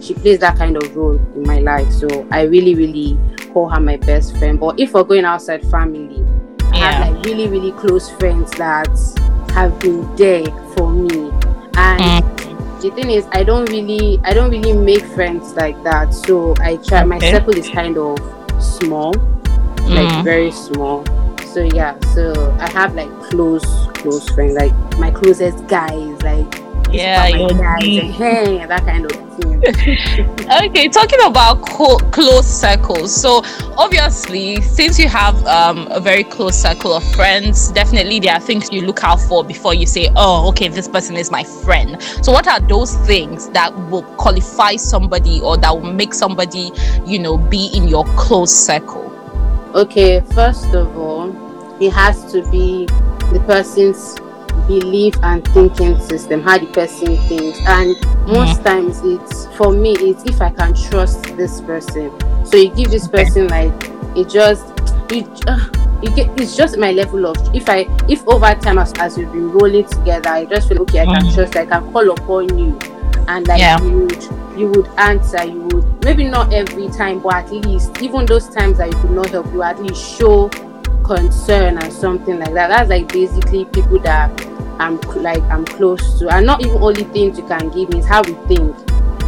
she 0.00 0.14
plays 0.14 0.38
that 0.38 0.56
kind 0.56 0.76
of 0.76 0.94
role 0.96 1.18
in 1.34 1.42
my 1.42 1.58
life. 1.58 1.90
So 1.92 2.26
I 2.30 2.42
really 2.42 2.74
really 2.76 3.18
call 3.52 3.68
her 3.68 3.80
my 3.80 3.96
best 3.96 4.36
friend. 4.38 4.58
But 4.60 4.78
if 4.78 4.94
we're 4.94 5.02
going 5.02 5.24
outside 5.24 5.62
family, 5.70 6.24
I 6.72 6.76
have 6.92 7.14
like 7.14 7.24
really 7.26 7.48
really 7.48 7.72
close 7.72 8.08
friends 8.08 8.52
that 8.52 8.88
have 9.52 9.76
been 9.80 10.14
there 10.14 10.44
for 10.76 10.90
me 10.92 11.30
and 11.74 12.00
Mm. 12.00 12.80
the 12.80 12.90
thing 12.90 13.10
is 13.10 13.26
i 13.32 13.42
don't 13.42 13.68
really 13.70 14.20
i 14.24 14.32
don't 14.32 14.50
really 14.50 14.72
make 14.72 15.02
friends 15.02 15.54
like 15.54 15.82
that 15.82 16.14
so 16.14 16.54
i 16.60 16.76
try 16.76 17.02
my 17.02 17.18
circle 17.18 17.56
is 17.56 17.68
kind 17.70 17.96
of 17.98 18.16
small 18.62 19.12
like 19.88 20.06
Mm. 20.08 20.22
very 20.22 20.50
small 20.52 21.02
so 21.48 21.62
yeah 21.62 21.98
so 22.14 22.32
i 22.60 22.68
have 22.70 22.94
like 22.94 23.10
close 23.22 23.64
close 23.94 24.28
friends 24.30 24.54
like 24.54 24.72
my 24.98 25.10
closest 25.10 25.66
guys 25.66 26.20
like 26.22 26.62
Yeah, 26.90 27.26
your 27.28 27.50
guys 27.50 27.84
and 27.98 28.10
hey, 28.14 28.64
that 28.66 28.82
kind 28.84 29.04
of 29.04 29.12
thing 29.36 29.62
Okay, 30.64 30.88
talking 30.88 31.18
about 31.26 31.60
co- 31.68 31.98
close 32.10 32.46
circles. 32.46 33.14
So 33.14 33.42
obviously, 33.76 34.60
since 34.62 34.98
you 34.98 35.08
have 35.08 35.36
um, 35.46 35.86
a 35.90 36.00
very 36.00 36.24
close 36.24 36.56
circle 36.56 36.94
of 36.94 37.04
friends, 37.14 37.70
definitely 37.72 38.20
there 38.20 38.34
are 38.34 38.40
things 38.40 38.72
you 38.72 38.80
look 38.86 39.04
out 39.04 39.20
for 39.20 39.44
before 39.44 39.74
you 39.74 39.86
say, 39.86 40.08
"Oh, 40.16 40.48
okay, 40.50 40.68
this 40.68 40.88
person 40.88 41.16
is 41.16 41.30
my 41.30 41.44
friend." 41.44 42.00
So, 42.24 42.32
what 42.32 42.46
are 42.48 42.60
those 42.60 42.96
things 43.06 43.50
that 43.50 43.74
will 43.90 44.04
qualify 44.16 44.76
somebody 44.76 45.40
or 45.42 45.56
that 45.58 45.74
will 45.76 45.92
make 45.92 46.14
somebody, 46.14 46.72
you 47.04 47.18
know, 47.18 47.36
be 47.36 47.68
in 47.74 47.86
your 47.88 48.04
close 48.16 48.54
circle? 48.54 49.04
okay 49.74 50.20
first 50.34 50.72
of 50.74 50.96
all 50.96 51.17
it 51.80 51.92
has 51.92 52.30
to 52.32 52.42
be 52.50 52.86
the 53.32 53.42
person's 53.46 54.16
belief 54.66 55.14
and 55.22 55.46
thinking 55.48 55.98
system 56.00 56.42
how 56.42 56.58
the 56.58 56.66
person 56.66 57.16
thinks. 57.28 57.58
And 57.66 57.94
most 58.26 58.62
times 58.62 59.00
it's 59.04 59.46
for 59.56 59.72
me 59.72 59.92
it's 59.92 60.24
if 60.24 60.40
i 60.42 60.50
can 60.50 60.74
trust 60.74 61.22
this 61.36 61.60
person. 61.62 62.12
So 62.44 62.56
you 62.56 62.70
give 62.74 62.90
this 62.90 63.08
person 63.08 63.48
like 63.48 63.72
it 64.16 64.28
just 64.28 64.66
you, 65.10 65.24
uh, 65.46 65.68
you 66.02 66.10
get 66.14 66.28
it's 66.38 66.56
just 66.56 66.76
my 66.78 66.92
level 66.92 67.26
of 67.26 67.36
if 67.54 67.68
i 67.68 67.86
if 68.08 68.26
over 68.28 68.54
time 68.60 68.78
as, 68.78 68.92
as 68.98 69.16
we've 69.16 69.30
been 69.32 69.50
rolling 69.50 69.84
together 69.86 70.28
i 70.28 70.44
just 70.44 70.68
feel 70.68 70.80
okay 70.82 71.00
i 71.00 71.04
can 71.04 71.24
Mhm. 71.24 71.34
trust 71.34 71.56
i 71.56 71.64
can 71.66 71.92
call 71.92 72.10
upon 72.10 72.58
you. 72.58 72.78
And 73.28 73.46
like 73.46 73.58
Yeah. 73.60 73.82
you 73.82 73.98
would 74.06 74.22
you 74.58 74.68
would 74.68 74.88
answer 74.96 75.44
you 75.44 75.60
would 75.72 76.04
maybe 76.04 76.24
not 76.24 76.52
every 76.52 76.88
time 76.88 77.20
but 77.20 77.34
at 77.34 77.52
least 77.52 78.00
even 78.02 78.24
those 78.26 78.48
times 78.48 78.78
that 78.78 78.90
you 78.92 78.98
could 79.00 79.10
not 79.10 79.28
help 79.30 79.52
you 79.52 79.62
at 79.62 79.80
least 79.82 80.18
show 80.18 80.50
concern 81.08 81.78
and 81.78 81.92
something 81.92 82.38
like 82.38 82.52
that. 82.54 82.68
That's 82.68 82.90
like 82.90 83.08
basically 83.12 83.64
people 83.66 83.98
that 84.00 84.30
i'm 84.78 85.00
like 85.16 85.42
i'm 85.44 85.64
close 85.64 86.18
to. 86.20 86.28
And 86.28 86.46
not 86.46 86.64
even 86.64 86.76
only 86.80 87.02
things 87.04 87.38
you 87.38 87.46
can 87.46 87.68
give 87.70 87.88
me 87.90 87.98
it's 87.98 88.06
how 88.06 88.22
we 88.22 88.34
think. 88.46 88.76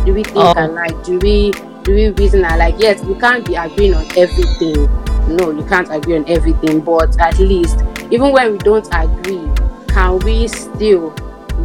Do 0.05 0.15
we 0.15 0.23
think 0.23 0.37
Oh. 0.37 0.55
alike? 0.57 1.03
Do 1.05 1.19
we 1.19 1.51
do 1.83 1.95
we 1.95 2.11
reason 2.11 2.45
alike? 2.45 2.75
Yes 2.79 3.03
we 3.03 3.15
can't 3.15 3.45
be 3.45 3.55
agreeing 3.57 3.95
on 3.95 4.05
everything. 4.17 4.87
No 5.35 5.51
you 5.51 5.65
can't 5.65 5.91
agree 5.91 6.17
on 6.19 6.29
everything. 6.29 6.81
But 6.83 7.19
at 7.19 7.39
least 7.39 7.81
even 8.11 8.31
when 8.33 8.53
we 8.53 8.59
don't 8.59 8.87
agree 8.93 9.49
can 9.89 10.19
we 10.21 10.47
still 10.49 11.11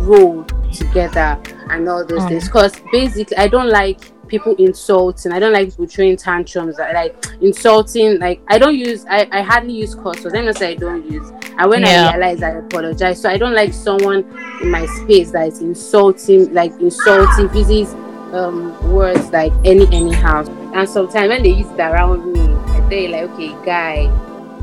roll 0.07 0.43
together 0.73 1.37
and 1.69 1.87
all 1.87 2.03
those 2.05 2.21
Mm. 2.23 2.29
things? 2.29 2.45
Because 2.45 2.73
basically 2.91 3.37
i 3.37 3.47
don't 3.47 3.69
like 3.69 3.99
people 4.27 4.55
insulting. 4.55 5.31
I 5.31 5.39
don't 5.39 5.53
like 5.53 5.69
people 5.69 5.87
throwing 5.87 6.17
tantrums 6.17 6.77
like 6.77 7.15
insulting 7.41 8.19
like 8.19 8.41
i 8.47 8.57
don't 8.57 8.75
use 8.77 9.05
i, 9.09 9.27
I 9.31 9.41
hardly 9.41 9.73
use 9.73 9.93
curse 9.95 10.23
words 10.23 10.33
let 10.33 10.45
me 10.45 10.53
say 10.53 10.71
i 10.71 10.75
don't 10.75 11.09
use. 11.09 11.27
And 11.57 11.69
when 11.69 11.81
Yeah. 11.83 12.09
i 12.09 12.17
realize 12.17 12.43
i 12.43 12.49
apologize. 12.51 13.21
So 13.21 13.29
i 13.29 13.37
don't 13.37 13.53
like 13.53 13.73
someone 13.73 14.25
in 14.61 14.71
my 14.71 14.85
space 14.85 15.31
that 15.31 15.47
is 15.47 15.61
insulting 15.61 16.53
like 16.53 16.71
insulting 16.79 17.49
uses 17.55 17.93
um 18.33 18.73
words 18.91 19.29
like 19.31 19.53
any 19.63 19.85
anyhow. 19.95 20.43
And 20.73 20.89
sometimes 20.89 21.29
when 21.29 21.43
they 21.43 21.49
use 21.49 21.69
it 21.71 21.79
around 21.79 22.33
me 22.33 22.41
i 22.73 22.79
tell 22.89 22.99
you 22.99 23.07
like 23.09 23.23
okay 23.31 23.49
guy 23.65 24.07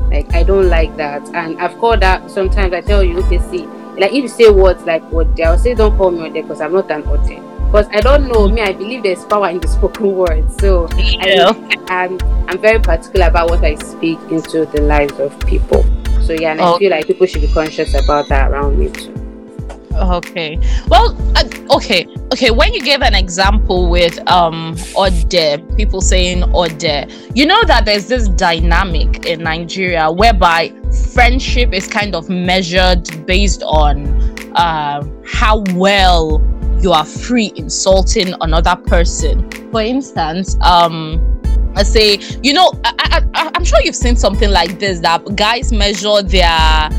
like 0.09 0.31
i 0.33 0.43
don't 0.43 0.69
like 0.69 0.95
that. 0.97 1.21
And 1.33 1.59
i've 1.59 1.77
called 1.79 2.01
that 2.01 2.29
sometimes 2.29 2.73
i 2.73 2.81
tell 2.81 3.03
you 3.03 3.17
okay 3.23 3.39
see 3.49 3.65
like 3.97 4.11
if 4.11 4.23
you 4.23 4.27
say 4.27 4.49
words 4.49 4.83
like 4.83 5.03
ode 5.13 5.39
i'll 5.41 5.57
say 5.57 5.73
don't 5.75 5.95
call 5.97 6.09
me 6.11 6.21
ode 6.23 6.33
because 6.33 6.61
i'm 6.61 6.73
not 6.73 6.89
an 6.91 7.03
ode 7.07 7.52
because 7.73 7.87
i 7.91 7.99
don't 7.99 8.27
know 8.27 8.47
me 8.47 8.61
i 8.61 8.71
believe 8.71 9.01
there's 9.01 9.25
power 9.25 9.49
in 9.49 9.59
the 9.59 9.67
spoken 9.67 10.13
word 10.15 10.45
so 10.61 10.87
Yeah. 10.95 11.51
I, 11.87 12.03
I'm, 12.05 12.19
I'm 12.47 12.59
very 12.61 12.79
particular 12.79 13.27
about 13.27 13.49
what 13.49 13.63
i 13.65 13.73
speak 13.75 14.19
into 14.29 14.65
the 14.67 14.81
lives 14.81 15.19
of 15.19 15.37
people 15.47 15.83
so 16.21 16.33
yeah 16.33 16.51
and 16.51 16.61
i 16.61 16.65
Oh. 16.71 16.77
feel 16.77 16.91
like 16.91 17.07
people 17.07 17.25
should 17.25 17.41
be 17.41 17.51
conscious 17.51 17.95
about 17.95 18.29
that 18.29 18.51
around 18.51 18.77
me 18.77 18.89
too 18.89 19.11
Okay. 19.95 20.57
Well, 20.87 21.15
uh, 21.37 21.43
okay. 21.75 22.07
Okay, 22.31 22.49
when 22.49 22.73
you 22.73 22.81
gave 22.81 23.03
an 23.03 23.13
example 23.13 23.91
with 23.91 24.17
um 24.27 24.75
Ode, 24.95 25.63
people 25.77 26.01
saying 26.01 26.43
Ode, 26.55 27.07
you 27.35 27.45
know 27.45 27.61
that 27.65 27.85
there's 27.85 28.07
this 28.07 28.27
dynamic 28.27 29.27
in 29.27 29.43
Nigeria 29.43 30.11
whereby 30.11 30.73
friendship 31.13 31.73
is 31.73 31.85
kind 31.87 32.15
of 32.15 32.27
measured 32.27 33.07
based 33.27 33.61
on 33.61 34.07
uh, 34.55 35.05
how 35.27 35.63
well 35.75 36.39
you 36.83 36.91
are 36.91 37.05
free 37.05 37.51
insulting 37.55 38.33
another 38.41 38.75
person. 38.75 39.49
For 39.71 39.81
instance, 39.81 40.57
um, 40.61 41.19
I 41.75 41.83
say, 41.83 42.19
you 42.43 42.53
know, 42.53 42.71
I, 42.83 43.25
I, 43.33 43.51
I'm 43.55 43.63
sure 43.63 43.79
you've 43.81 43.95
seen 43.95 44.15
something 44.15 44.51
like 44.51 44.79
this 44.79 44.99
that 44.99 45.23
guys 45.35 45.71
measure 45.71 46.21
their 46.21 46.89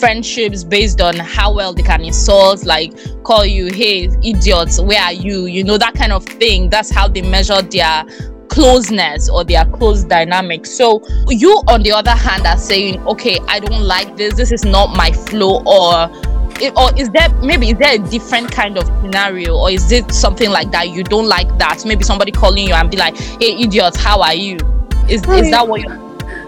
friendships 0.00 0.64
based 0.64 1.00
on 1.00 1.16
how 1.16 1.54
well 1.54 1.72
they 1.72 1.82
can 1.82 2.02
insult, 2.02 2.64
like 2.64 2.92
call 3.22 3.46
you, 3.46 3.72
hey, 3.72 4.08
idiots, 4.24 4.80
where 4.80 5.00
are 5.00 5.12
you? 5.12 5.46
You 5.46 5.62
know, 5.62 5.78
that 5.78 5.94
kind 5.94 6.12
of 6.12 6.24
thing. 6.24 6.70
That's 6.70 6.90
how 6.90 7.06
they 7.06 7.22
measure 7.22 7.62
their 7.62 8.04
closeness 8.48 9.28
or 9.28 9.44
their 9.44 9.64
close 9.64 10.04
dynamic. 10.04 10.64
So 10.66 11.02
you, 11.28 11.62
on 11.68 11.82
the 11.82 11.92
other 11.92 12.12
hand, 12.12 12.46
are 12.46 12.56
saying, 12.56 13.06
okay, 13.06 13.38
I 13.46 13.60
don't 13.60 13.82
like 13.82 14.16
this. 14.16 14.34
This 14.34 14.52
is 14.52 14.64
not 14.64 14.96
my 14.96 15.12
flow, 15.12 15.62
or 15.64 16.08
or 16.76 16.96
is 16.98 17.10
there 17.10 17.28
maybe 17.42 17.70
is 17.70 17.78
there 17.78 17.94
a 17.94 17.98
different 17.98 18.50
kind 18.50 18.78
of 18.78 18.86
scenario, 19.02 19.56
or 19.56 19.70
is 19.70 19.90
it 19.92 20.10
something 20.12 20.50
like 20.50 20.70
that 20.72 20.90
you 20.90 21.02
don't 21.04 21.26
like 21.28 21.48
that? 21.58 21.84
Maybe 21.84 22.04
somebody 22.04 22.32
calling 22.32 22.66
you 22.68 22.74
and 22.74 22.90
be 22.90 22.96
like, 22.96 23.16
hey, 23.16 23.56
idiot, 23.58 23.96
how 23.96 24.20
are 24.22 24.34
you? 24.34 24.56
Is 25.08 25.22
is 25.28 25.50
that 25.50 25.66
what 25.66 25.82
you? 25.82 25.88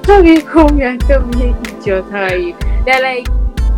How 0.05 0.21
you 0.21 0.43
call 0.43 0.69
me 0.69 0.85
and 0.85 1.01
tell 1.01 1.27
me, 1.27 1.39
hey, 1.53 1.79
idiot, 1.79 2.05
how 2.11 2.25
are 2.25 2.37
you? 2.37 2.57
They're 2.85 3.03
like, 3.03 3.27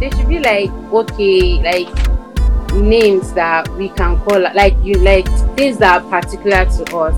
they 0.00 0.10
should 0.10 0.28
be 0.28 0.38
like, 0.38 0.70
okay, 0.92 1.62
like 1.62 2.72
names 2.74 3.32
that 3.32 3.68
we 3.76 3.88
can 3.90 4.18
call, 4.20 4.40
like 4.40 4.76
you, 4.82 4.94
like 4.94 5.26
things 5.56 5.78
that 5.78 6.02
are 6.02 6.10
particular 6.10 6.64
to 6.64 6.96
us 6.96 7.16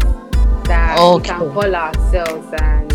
that 0.65 0.99
okay. 0.99 1.17
we 1.17 1.39
can 1.39 1.53
call 1.53 1.75
ourselves 1.75 2.47
and 2.63 2.93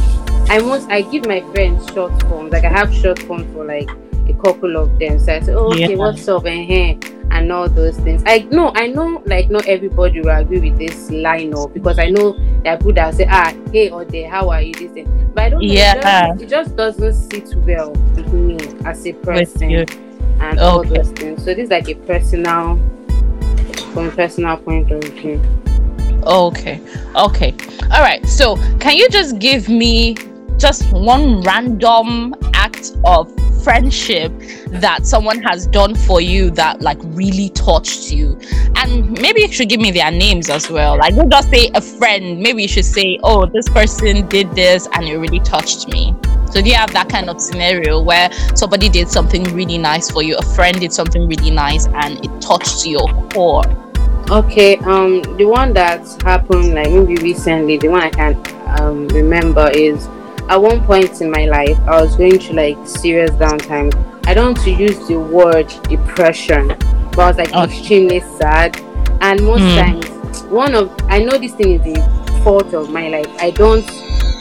I 0.48 0.60
most 0.60 0.89
I 0.89 1.01
give 1.01 1.25
my 1.25 1.41
friends 1.51 1.91
short 1.91 2.22
forms. 2.24 2.51
Like 2.53 2.63
I 2.63 2.69
have 2.69 2.93
short 2.93 3.19
forms 3.24 3.51
for 3.53 3.65
like 3.65 3.89
a 4.27 4.34
couple 4.34 4.75
of 4.77 4.98
them. 5.00 5.20
So 5.20 5.34
I 5.34 5.39
say, 5.39 5.53
oh, 5.53 5.72
okay, 5.72 5.91
yeah. 5.91 5.96
what's 5.96 6.27
up 6.27 6.46
and 6.46 6.65
here 6.65 6.98
and 7.32 7.51
all 7.51 7.67
those 7.67 7.98
things. 7.98 8.24
I 8.25 8.39
know 8.51 8.72
I 8.75 8.88
know 8.88 9.22
like 9.25 9.50
not 9.50 9.67
everybody 9.67 10.22
will 10.22 10.29
agree 10.29 10.70
with 10.70 10.79
this 10.79 11.10
line 11.12 11.53
up 11.53 11.74
because 11.74 12.00
I 12.00 12.10
know 12.10 12.34
that 12.63 12.79
people 12.79 12.94
that 12.94 13.15
say, 13.15 13.27
ah, 13.29 13.53
hey 13.72 13.89
or 13.89 14.05
there, 14.05 14.29
how 14.29 14.50
are 14.50 14.62
you? 14.62 14.74
This 14.74 14.91
thing. 14.91 15.32
But 15.34 15.44
I 15.44 15.50
don't 15.50 15.62
know, 15.62 15.74
yeah. 15.74 16.34
It 16.34 16.39
just, 16.39 16.44
it 16.44 16.50
just 16.50 16.75
doesn't 16.75 17.13
sit 17.13 17.55
well 17.58 17.91
with 17.91 18.32
me 18.34 18.58
as 18.86 19.05
a 19.05 19.13
person 19.13 19.72
and 19.72 20.60
okay. 20.60 20.60
all 20.60 20.84
those 20.84 21.12
things. 21.12 21.44
So 21.44 21.53
this 21.53 21.65
is 21.65 21.70
like 21.70 21.89
a 21.89 21.96
personal 21.96 22.77
from 23.94 24.08
a 24.08 24.12
personal 24.12 24.58
point 24.58 24.91
of 24.91 25.03
view. 25.03 25.41
Okay. 26.24 26.82
Okay. 27.15 27.53
All 27.91 28.01
right. 28.01 28.25
So, 28.27 28.58
can 28.79 28.96
you 28.96 29.08
just 29.10 29.39
give 29.39 29.70
me 29.70 30.15
just 30.58 30.91
one 30.91 31.41
random 31.41 32.36
act 32.53 32.96
of 33.03 33.32
friendship 33.65 34.31
that 34.67 35.07
someone 35.07 35.41
has 35.41 35.65
done 35.65 35.95
for 35.95 36.22
you 36.22 36.51
that 36.51 36.81
like 36.81 37.00
really 37.22 37.50
touched 37.50 38.12
you. 38.12 38.39
And 38.75 39.19
maybe 39.19 39.41
you 39.41 39.51
should 39.51 39.69
give 39.69 39.81
me 39.81 39.89
their 39.89 40.12
names 40.12 40.51
as 40.51 40.69
well. 40.69 41.00
Like 41.00 41.15
don't 41.15 41.31
just 41.31 41.50
say 41.50 41.72
a 41.74 41.81
friend. 41.81 42.39
Maybe 42.39 42.62
you 42.62 42.67
should 42.67 42.86
say 42.86 43.19
oh 43.24 43.48
this 43.48 43.67
person 43.67 44.27
did 44.27 44.51
this 44.51 44.88
and 44.93 45.05
it 45.05 45.17
really 45.17 45.39
touched 45.39 45.89
me. 45.89 46.15
So 46.51 46.62
do 46.62 46.69
you 46.69 46.75
have 46.75 46.93
that 46.93 47.10
kind 47.10 47.27
of 47.27 47.41
scenario 47.41 48.01
where 48.01 48.31
somebody 48.53 48.88
did 48.88 49.10
something 49.10 49.43
really 49.55 49.79
nice 49.79 50.12
for 50.12 50.22
you? 50.22 50.38
A 50.38 50.43
friend 50.43 50.79
did 50.79 50.93
something 50.93 51.27
really 51.27 51.50
nice 51.50 51.88
and 51.88 52.24
it 52.24 52.41
touched 52.41 52.86
your 52.86 53.07
core. 53.31 53.65
Okay, 54.29 54.77
um, 54.77 55.22
the 55.38 55.45
one 55.45 55.74
that 55.74 56.01
happened 56.24 56.75
like 56.75 56.91
maybe 56.91 57.15
recently, 57.15 57.77
the 57.77 57.89
one 57.89 58.01
I 58.01 58.10
can 58.12 58.36
um 58.79 59.07
remember 59.10 59.72
is 59.74 60.07
at 60.49 60.57
one 60.57 60.83
point 60.85 61.21
in 61.21 61.31
my 61.31 61.45
life 61.45 61.77
I 61.87 62.01
was 62.01 62.15
going 62.15 62.39
through 62.39 62.55
like 62.55 62.87
serious 62.87 63.31
downtime. 63.31 63.93
I 64.27 64.33
don't 64.33 64.53
want 64.53 64.61
to 64.65 64.71
use 64.71 65.07
the 65.07 65.19
word 65.19 65.67
depression, 65.83 66.67
but 66.67 67.19
I 67.19 67.27
was 67.27 67.37
like 67.37 67.53
okay. 67.53 67.63
extremely 67.63 68.19
sad. 68.37 68.79
And 69.21 69.43
most 69.43 69.61
mm. 69.61 69.75
times, 69.77 70.43
one 70.43 70.75
of 70.75 70.91
I 71.03 71.19
know 71.19 71.37
this 71.37 71.53
thing 71.53 71.79
is 71.79 71.81
the 71.81 72.41
fault 72.43 72.73
of 72.73 72.89
my 72.89 73.07
life. 73.09 73.29
I 73.39 73.51
don't 73.51 73.89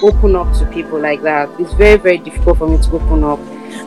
open 0.02 0.36
up 0.36 0.52
to 0.58 0.66
people 0.72 0.98
like 0.98 1.22
that. 1.22 1.48
It's 1.58 1.72
very 1.74 1.98
very 1.98 2.18
difficult 2.18 2.58
for 2.58 2.68
me 2.68 2.78
to 2.78 2.90
open 2.92 3.24
up 3.24 3.40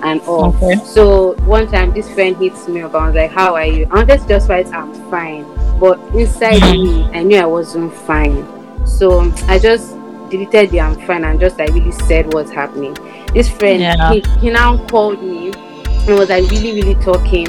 and 0.04 0.22
all. 0.22 0.56
Okay. 0.56 0.76
So 0.86 1.34
one 1.46 1.68
time 1.68 1.94
this 1.94 2.12
friend 2.14 2.36
hits 2.38 2.68
me 2.68 2.82
up 2.82 2.94
and 2.94 3.04
I 3.04 3.08
was 3.08 3.16
like, 3.16 3.32
How 3.32 3.56
are 3.56 3.66
you? 3.66 3.86
I 3.92 3.96
wanted 3.96 4.22
to 4.22 4.28
just 4.28 4.50
write 4.50 4.68
I'm 4.74 4.94
fine 5.10 5.46
but 5.80 6.00
inside 6.16 6.62
me 6.62 7.04
i 7.14 7.24
knew 7.24 7.38
i 7.38 7.46
wasn't 7.46 7.94
fine 7.94 8.46
so 8.86 9.32
i 9.48 9.60
just 9.60 9.97
deleted 10.30 10.70
the 10.72 10.80
i'm 10.80 10.96
fine 11.06 11.24
and 11.24 11.40
just 11.40 11.58
like 11.58 11.70
really 11.74 11.92
said 11.92 12.32
what's 12.34 12.52
happening 12.52 12.94
this 13.34 13.50
friend 13.50 13.82
yeah. 13.82 14.12
he, 14.14 14.24
he 14.40 14.50
now 14.50 14.78
called 14.88 15.22
me 15.22 15.52
and 15.54 16.20
was 16.20 16.30
like 16.30 16.50
really 16.50 16.82
really 16.82 16.96
talking 16.96 17.46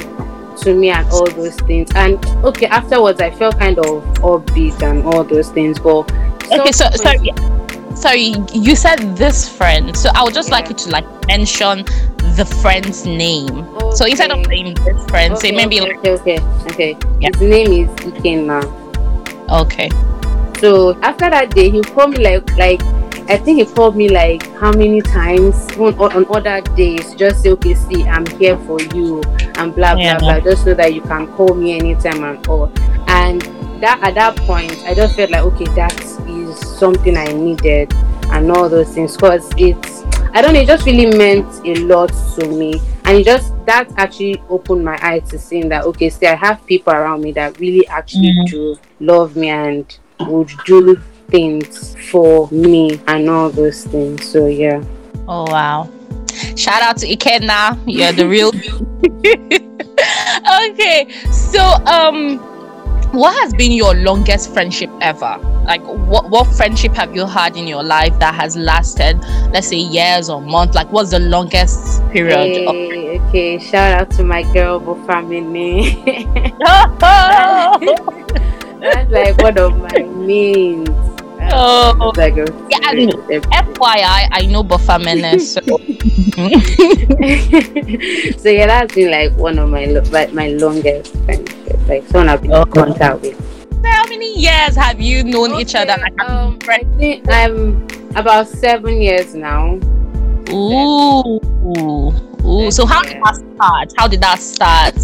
to 0.57 0.73
me 0.73 0.89
and 0.89 1.07
all 1.09 1.29
those 1.31 1.55
things 1.61 1.89
and 1.95 2.23
okay 2.43 2.65
afterwards 2.67 3.21
i 3.21 3.31
felt 3.31 3.57
kind 3.57 3.79
of 3.79 4.03
upbeat 4.15 4.81
and 4.81 5.03
all 5.05 5.23
those 5.23 5.49
things 5.49 5.79
but 5.79 6.11
okay 6.51 6.71
so 6.71 6.89
sorry 6.91 7.31
sorry 7.95 8.33
you 8.53 8.75
said 8.75 8.97
this 9.15 9.47
friend 9.49 9.95
so 9.95 10.09
i 10.15 10.23
would 10.23 10.33
just 10.33 10.49
yeah. 10.49 10.55
like 10.55 10.69
you 10.69 10.75
to 10.75 10.89
like 10.89 11.05
mention 11.27 11.85
the 12.35 12.45
friend's 12.61 13.05
name 13.05 13.49
okay. 13.49 13.95
so 13.95 14.05
instead 14.05 14.31
of 14.31 14.45
saying 14.47 14.73
this 14.73 15.05
friend 15.09 15.33
okay, 15.33 15.49
say 15.49 15.55
maybe 15.55 15.81
okay, 15.81 15.91
like 15.91 16.21
okay 16.21 16.39
okay 16.71 16.97
yeah. 17.19 17.29
his 17.33 17.41
name 17.41 17.71
is 17.71 17.89
ikenna 18.05 18.63
okay 19.49 19.89
so 20.59 20.97
after 21.01 21.29
that 21.29 21.51
day 21.51 21.69
he 21.69 21.81
called 21.81 22.11
me 22.11 22.23
like 22.23 22.57
like 22.57 22.81
I 23.29 23.37
think 23.37 23.59
he 23.59 23.65
called 23.65 23.95
me 23.95 24.09
like 24.09 24.43
how 24.57 24.71
many 24.71 25.01
times 25.01 25.55
on, 25.77 25.93
on 25.99 26.25
other 26.35 26.61
days 26.75 27.13
just 27.15 27.43
say 27.43 27.51
okay 27.51 27.75
see 27.75 28.03
I'm 28.05 28.25
here 28.37 28.57
for 28.59 28.81
you 28.81 29.21
and 29.55 29.73
blah 29.75 29.93
blah 29.93 30.03
yeah. 30.03 30.17
blah 30.17 30.39
just 30.39 30.63
so 30.63 30.73
that 30.73 30.93
you 30.93 31.01
can 31.01 31.27
call 31.33 31.53
me 31.53 31.73
anytime 31.73 32.23
and 32.23 32.47
all 32.47 32.71
and 33.07 33.41
that 33.81 33.99
at 34.01 34.15
that 34.15 34.35
point 34.37 34.77
I 34.85 34.93
just 34.93 35.15
felt 35.15 35.31
like 35.31 35.43
okay 35.43 35.65
that 35.75 35.93
is 36.27 36.57
something 36.77 37.15
I 37.15 37.25
needed 37.25 37.93
and 38.31 38.51
all 38.51 38.67
those 38.67 38.93
things 38.93 39.15
because 39.15 39.49
it's 39.57 40.03
I 40.31 40.43
don't 40.43 40.53
know, 40.53 40.59
it 40.59 40.67
just 40.67 40.85
really 40.85 41.17
meant 41.17 41.47
a 41.65 41.73
lot 41.85 42.09
to 42.35 42.47
me. 42.47 42.79
And 43.05 43.17
it 43.17 43.25
just 43.25 43.53
that 43.65 43.91
actually 43.97 44.41
opened 44.47 44.85
my 44.85 44.97
eyes 45.01 45.27
to 45.31 45.39
seeing 45.39 45.69
that 45.69 45.85
okay, 45.85 46.09
see 46.09 46.27
I 46.27 46.35
have 46.35 46.63
people 46.67 46.93
around 46.93 47.21
me 47.21 47.31
that 47.33 47.59
really 47.59 47.87
actually 47.87 48.31
mm-hmm. 48.31 48.45
do 48.45 48.77
love 48.99 49.35
me 49.35 49.49
and 49.49 49.97
would 50.27 50.51
do 50.65 50.95
things 51.29 51.95
for 52.09 52.49
me 52.51 52.99
and 53.07 53.29
all 53.29 53.49
those 53.49 53.85
things. 53.85 54.29
So 54.29 54.47
yeah. 54.47 54.83
Oh 55.27 55.45
wow. 55.51 55.89
Shout 56.55 56.81
out 56.81 56.97
to 56.97 57.07
Ikenna. 57.07 57.81
You're 57.85 58.11
the 58.11 58.27
real 58.27 58.51
Okay. 60.71 61.11
So 61.31 61.61
um 61.85 62.39
what 63.11 63.33
has 63.41 63.53
been 63.55 63.71
your 63.71 63.95
longest 63.95 64.53
friendship 64.53 64.89
ever 65.01 65.39
like 65.65 65.81
what 65.81 66.29
what 66.29 66.45
friendship 66.55 66.93
have 66.93 67.15
you 67.15 67.25
had 67.25 67.57
in 67.57 67.65
your 67.65 67.81
life 67.81 68.17
that 68.19 68.35
has 68.35 68.55
lasted 68.55 69.17
let's 69.51 69.67
say 69.67 69.77
years 69.77 70.29
or 70.29 70.39
months 70.39 70.75
like 70.75 70.91
what's 70.91 71.09
the 71.09 71.19
longest 71.19 72.03
period 72.11 72.37
hey, 72.37 72.65
of- 73.17 73.23
okay 73.23 73.57
shout 73.57 73.99
out 73.99 74.11
to 74.11 74.23
my 74.23 74.43
girl 74.53 74.79
family 75.07 75.97
that's 78.79 79.11
like 79.11 79.37
one 79.41 79.57
of 79.57 79.77
my 79.77 79.99
mains 79.99 80.89
Oh, 81.51 82.11
like 82.15 82.33
a, 82.33 82.45
yeah, 82.69 82.91
and 82.91 83.11
FYI, 83.11 84.27
I 84.31 84.47
know 84.51 84.63
Bafamene, 84.63 85.41
so. 85.41 85.61
so 88.39 88.49
yeah, 88.49 88.67
that's 88.67 88.93
been 88.93 89.09
like 89.09 89.33
one 89.33 89.57
of 89.57 89.69
my 89.69 89.85
like 89.85 90.31
my 90.33 90.49
longest 90.49 91.15
friendship, 91.25 91.87
like 91.87 92.05
someone 92.07 92.29
I've 92.29 92.41
been 92.41 92.51
in 92.51 92.71
contact 92.71 93.21
with. 93.21 93.83
How 93.83 94.05
many 94.07 94.37
years 94.37 94.75
have 94.75 95.01
you 95.01 95.23
known 95.23 95.53
okay, 95.53 95.61
each 95.61 95.75
other? 95.75 95.95
um, 96.27 96.59
I 96.67 96.83
think 96.97 97.27
I'm 97.29 97.87
about 98.15 98.47
seven 98.47 99.01
years 99.01 99.33
now. 99.33 99.79
Ooh, 100.51 101.39
ooh, 101.65 102.13
ooh. 102.45 102.71
So 102.71 102.85
how 102.85 103.01
did 103.01 103.17
that 103.23 103.35
start? 103.55 103.93
How 103.97 104.07
did 104.07 104.21
that 104.21 104.39
start? 104.39 104.95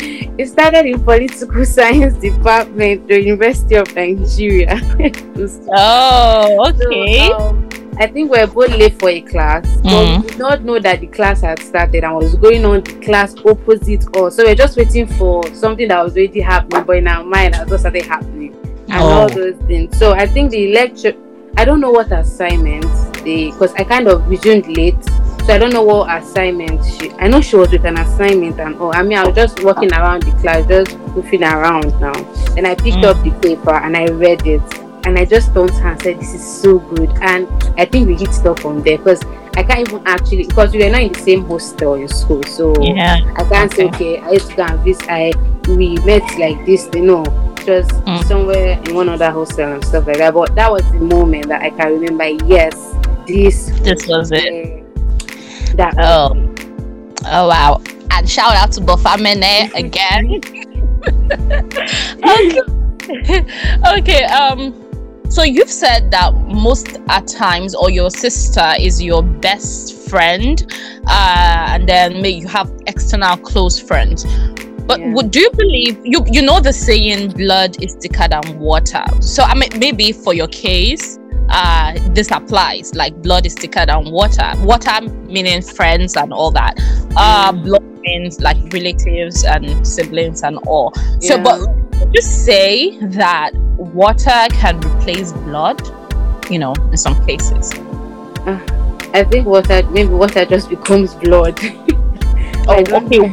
It 0.00 0.46
started 0.48 0.86
in 0.86 1.02
political 1.02 1.64
science 1.76 2.18
department, 2.18 3.08
the 3.08 3.20
University 3.20 3.74
of 3.74 3.94
Nigeria. 3.94 4.80
oh, 5.72 6.70
okay. 6.70 7.28
So, 7.28 7.38
um, 7.38 7.68
I 8.00 8.06
think 8.06 8.30
we 8.30 8.38
are 8.38 8.46
both 8.46 8.70
late 8.70 8.96
for 9.00 9.08
a 9.08 9.20
class, 9.20 9.66
mm. 9.66 9.82
but 9.82 10.22
we 10.22 10.28
did 10.28 10.38
not 10.38 10.62
know 10.62 10.78
that 10.78 11.00
the 11.00 11.08
class 11.08 11.40
had 11.40 11.58
started 11.58 12.04
and 12.04 12.14
was 12.14 12.36
going 12.36 12.64
on 12.64 12.84
the 12.84 12.94
class 13.00 13.34
opposite 13.44 14.04
us. 14.16 14.36
So 14.36 14.44
we 14.44 14.52
are 14.52 14.54
just 14.54 14.76
waiting 14.76 15.08
for 15.08 15.42
something 15.52 15.88
that 15.88 16.04
was 16.04 16.16
already 16.16 16.40
happening, 16.40 16.84
but 16.84 16.96
in 16.98 17.08
our 17.08 17.24
mind, 17.24 17.56
it 17.56 17.68
just 17.68 17.82
started 17.82 18.06
happening 18.06 18.54
and 18.88 19.02
oh. 19.02 19.08
all 19.08 19.28
those 19.28 19.56
things. 19.66 19.98
So 19.98 20.12
I 20.12 20.26
think 20.26 20.52
the 20.52 20.72
lecture, 20.72 21.12
I 21.56 21.64
don't 21.64 21.80
know 21.80 21.90
what 21.90 22.12
assignments 22.12 23.10
they, 23.22 23.50
because 23.50 23.72
I 23.74 23.82
kind 23.82 24.06
of 24.06 24.28
resumed 24.28 24.68
late 24.68 24.94
so 25.48 25.54
I 25.54 25.58
don't 25.58 25.72
know 25.72 25.82
what 25.82 26.14
assignment 26.14 26.84
she. 26.84 27.10
I 27.12 27.26
know 27.26 27.40
she 27.40 27.56
was 27.56 27.72
with 27.72 27.86
an 27.86 27.98
assignment 27.98 28.60
and 28.60 28.76
oh, 28.78 28.92
I 28.92 29.02
mean 29.02 29.16
I 29.16 29.26
was 29.26 29.34
just 29.34 29.64
walking 29.64 29.90
around 29.94 30.24
the 30.24 30.32
class, 30.42 30.66
just 30.68 30.90
goofing 31.14 31.40
around 31.40 31.98
now. 32.00 32.12
And 32.54 32.66
I 32.66 32.74
picked 32.74 32.98
mm. 32.98 33.04
up 33.04 33.16
the 33.24 33.30
paper 33.40 33.72
and 33.74 33.96
I 33.96 34.08
read 34.08 34.46
it, 34.46 34.60
and 35.06 35.18
I 35.18 35.24
just 35.24 35.54
turned 35.54 35.70
to 35.70 35.74
her 35.76 35.88
and 35.92 36.02
said, 36.02 36.20
"This 36.20 36.34
is 36.34 36.44
so 36.62 36.80
good." 36.80 37.10
And 37.22 37.48
I 37.78 37.86
think 37.86 38.08
we 38.08 38.16
hit 38.16 38.34
stuff 38.34 38.60
from 38.60 38.82
there 38.82 38.98
because 38.98 39.24
I 39.56 39.62
can't 39.62 39.88
even 39.88 40.02
actually 40.06 40.46
because 40.46 40.74
we 40.74 40.84
were 40.84 40.90
not 40.90 41.00
in 41.00 41.14
the 41.14 41.18
same 41.18 41.46
hostel 41.46 41.94
in 41.94 42.08
school, 42.08 42.42
so 42.42 42.74
Yeah. 42.82 43.16
I 43.38 43.44
can't 43.44 43.72
say 43.72 43.86
okay. 43.86 44.18
I 44.18 44.32
used 44.32 44.50
to 44.50 44.56
go 44.56 44.64
and 44.64 44.78
visit. 44.80 45.08
I 45.08 45.32
we 45.66 45.96
met 46.04 46.28
like 46.38 46.66
this, 46.66 46.90
you 46.92 47.06
know, 47.06 47.24
just 47.64 47.90
Mm. 48.04 48.22
somewhere 48.24 48.78
in 48.86 48.94
one 48.94 49.08
other 49.08 49.30
hostel 49.30 49.72
and 49.72 49.82
stuff 49.82 50.06
like 50.06 50.18
that. 50.18 50.34
But 50.34 50.54
that 50.56 50.70
was 50.70 50.82
the 50.92 51.00
moment 51.00 51.48
that 51.48 51.62
I 51.62 51.70
can 51.70 51.98
remember. 51.98 52.28
Yes, 52.44 52.74
this 53.26 53.70
This 53.80 54.06
was 54.06 54.30
it. 54.30 54.44
uh, 54.44 54.77
that 55.78 55.94
Oh. 55.98 56.34
Oh 57.26 57.48
wow. 57.48 57.80
And 58.10 58.28
shout 58.28 58.54
out 58.54 58.72
to 58.72 58.80
Bofamene 58.80 59.72
again. 59.74 60.40
okay. 63.08 63.44
okay, 63.98 64.24
um 64.24 64.74
so 65.30 65.42
you've 65.42 65.70
said 65.70 66.10
that 66.10 66.34
most 66.48 66.98
at 67.08 67.26
times 67.26 67.74
or 67.74 67.90
your 67.90 68.10
sister 68.10 68.72
is 68.80 69.02
your 69.02 69.22
best 69.22 70.08
friend 70.08 70.66
uh 71.06 71.66
and 71.70 71.88
then 71.88 72.14
maybe 72.14 72.30
you 72.40 72.48
have 72.48 72.70
external 72.86 73.36
close 73.36 73.78
friends. 73.80 74.24
But 74.86 75.00
Yeah. 75.00 75.12
would 75.12 75.30
do 75.30 75.40
you 75.40 75.50
believe 75.52 75.98
you 76.04 76.24
you 76.30 76.42
know 76.42 76.60
the 76.60 76.72
saying 76.72 77.32
blood 77.32 77.82
is 77.82 77.94
thicker 77.94 78.26
than 78.28 78.58
water? 78.58 79.04
So 79.20 79.42
I 79.42 79.54
mean 79.54 79.68
maybe 79.78 80.12
for 80.12 80.34
your 80.34 80.48
case 80.48 81.17
uh 81.58 81.92
this 82.14 82.30
applies 82.30 82.94
like 82.94 83.20
blood 83.20 83.44
is 83.44 83.54
thicker 83.54 83.84
than 83.84 84.10
water. 84.10 84.52
Water 84.58 85.00
meaning 85.26 85.60
friends 85.60 86.16
and 86.16 86.32
all 86.32 86.52
that. 86.52 86.74
Uh 87.16 87.52
blood 87.52 87.82
means 88.00 88.40
like 88.40 88.56
relatives 88.72 89.44
and 89.44 89.86
siblings 89.86 90.42
and 90.42 90.58
all. 90.66 90.92
So 91.20 91.42
but 91.42 91.60
would 91.60 92.14
you 92.14 92.22
say 92.22 92.98
that 92.98 93.50
water 93.76 94.46
can 94.50 94.78
replace 94.80 95.32
blood? 95.32 95.80
You 96.48 96.60
know 96.60 96.74
in 96.92 96.96
some 96.96 97.26
cases. 97.26 97.72
I 99.12 99.24
think 99.24 99.46
water 99.46 99.82
maybe 99.90 100.10
water 100.10 100.44
just 100.44 100.68
becomes 100.70 101.14
blood. 101.16 101.58
oh 102.68 102.84
okay. 102.88 103.26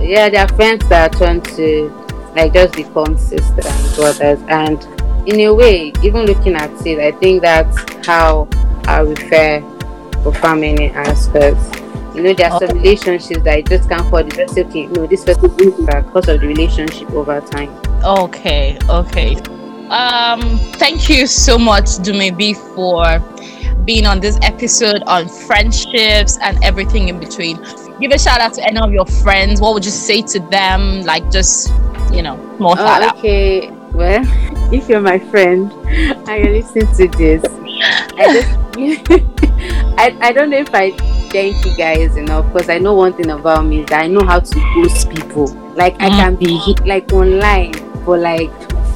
yeah, 0.00 0.30
there 0.30 0.44
are 0.44 0.48
friends 0.54 0.88
that 0.88 1.12
turn 1.12 1.42
to 1.42 1.88
like 2.34 2.54
just 2.54 2.74
become 2.74 3.18
sister 3.18 3.62
and 3.62 3.94
brothers, 3.96 4.40
and 4.48 4.99
in 5.26 5.40
a 5.40 5.54
way, 5.54 5.92
even 6.02 6.26
looking 6.26 6.54
at 6.54 6.70
it, 6.86 6.98
I 6.98 7.12
think 7.18 7.42
that's 7.42 8.06
how 8.06 8.48
I 8.86 9.00
refer 9.00 9.60
for 10.22 10.32
family 10.34 10.90
as 10.94 11.28
because 11.28 11.56
you 12.16 12.22
know 12.22 12.34
there 12.34 12.50
are 12.52 12.58
some 12.58 12.76
relationships 12.78 13.42
that 13.42 13.56
you 13.58 13.62
just 13.64 13.88
can't 13.88 14.02
call 14.08 14.18
it. 14.18 14.34
Just 14.34 14.58
okay, 14.58 14.86
no, 14.86 15.06
this 15.06 15.24
person 15.24 15.44
is 15.60 15.74
because 15.86 16.28
of 16.28 16.40
the 16.40 16.46
relationship 16.46 17.10
over 17.10 17.40
time. 17.40 17.70
Okay, 18.04 18.78
okay. 18.88 19.36
Um, 19.90 20.40
thank 20.78 21.08
you 21.08 21.26
so 21.26 21.58
much, 21.58 21.84
Dumebi, 21.98 22.54
for 22.74 23.18
being 23.84 24.06
on 24.06 24.20
this 24.20 24.38
episode 24.42 25.02
on 25.06 25.28
friendships 25.28 26.38
and 26.42 26.62
everything 26.62 27.08
in 27.08 27.18
between. 27.18 27.56
Give 28.00 28.12
a 28.12 28.18
shout 28.18 28.40
out 28.40 28.54
to 28.54 28.64
any 28.64 28.78
of 28.78 28.92
your 28.92 29.06
friends. 29.06 29.60
What 29.60 29.74
would 29.74 29.84
you 29.84 29.90
say 29.90 30.22
to 30.22 30.40
them? 30.50 31.02
Like, 31.02 31.30
just 31.30 31.68
you 32.12 32.22
know, 32.22 32.36
more 32.58 32.76
shout 32.76 33.02
Oh, 33.02 33.06
out. 33.08 33.18
okay, 33.18 33.70
well, 33.92 34.22
if 34.72 34.88
you're 34.88 35.00
my 35.00 35.18
friend 35.18 35.72
and 36.28 36.44
you 36.44 36.62
listen 36.62 36.86
to 36.94 37.08
this, 37.16 37.44
I 38.16 38.32
just 38.32 38.60
I, 39.98 40.16
I 40.20 40.32
don't 40.32 40.50
know 40.50 40.58
if 40.58 40.74
I 40.74 40.92
thank 41.30 41.64
you 41.64 41.76
guys 41.76 42.16
enough 42.16 42.50
because 42.52 42.70
I 42.70 42.78
know 42.78 42.94
one 42.94 43.12
thing 43.12 43.30
about 43.30 43.66
me 43.66 43.80
is 43.80 43.88
that 43.90 44.02
I 44.02 44.06
know 44.06 44.24
how 44.24 44.40
to 44.40 44.72
ghost 44.74 45.10
people. 45.10 45.48
Like 45.74 46.00
I 46.00 46.08
can 46.08 46.36
be 46.36 46.56
hit, 46.58 46.86
like 46.86 47.12
online 47.12 47.74
for 48.04 48.16
like 48.16 48.50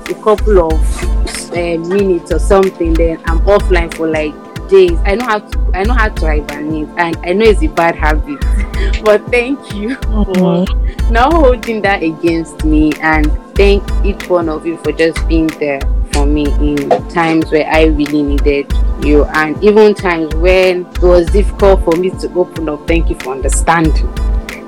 a 0.08 0.14
couple 0.22 0.72
of 0.72 1.04
uh, 1.52 1.78
minutes 1.88 2.32
or 2.32 2.38
something, 2.38 2.94
then 2.94 3.20
I'm 3.26 3.40
offline 3.40 3.92
for 3.94 4.08
like 4.08 4.34
days. 4.68 4.98
I 5.04 5.16
know 5.16 5.24
how 5.24 5.38
to 5.40 5.70
I 5.74 5.82
know 5.82 5.94
how 5.94 6.08
to 6.08 6.26
hibernate, 6.26 6.88
and 6.96 7.16
I 7.24 7.32
know 7.32 7.44
it's 7.44 7.62
a 7.62 7.68
bad 7.68 7.96
habit. 7.96 8.40
but 9.04 9.26
thank 9.26 9.74
you 9.74 9.96
for 9.96 10.64
not 11.10 11.32
holding 11.32 11.82
that 11.82 12.02
against 12.02 12.64
me, 12.64 12.92
and 13.00 13.26
thank 13.54 13.82
each 14.04 14.28
one 14.28 14.48
of 14.48 14.66
you 14.66 14.76
for 14.78 14.92
just 14.92 15.26
being 15.28 15.46
there 15.58 15.80
for 16.12 16.26
me 16.26 16.46
in 16.54 16.88
times 17.08 17.50
where 17.50 17.66
I 17.66 17.84
really 17.84 18.22
needed 18.22 18.72
you, 19.02 19.24
and 19.24 19.62
even 19.62 19.94
times 19.94 20.34
when 20.36 20.86
it 20.86 21.02
was 21.02 21.26
difficult 21.26 21.84
for 21.84 21.96
me 21.96 22.10
to 22.10 22.32
open 22.34 22.68
up. 22.68 22.86
Thank 22.86 23.10
you 23.10 23.16
for 23.16 23.32
understanding 23.32 24.08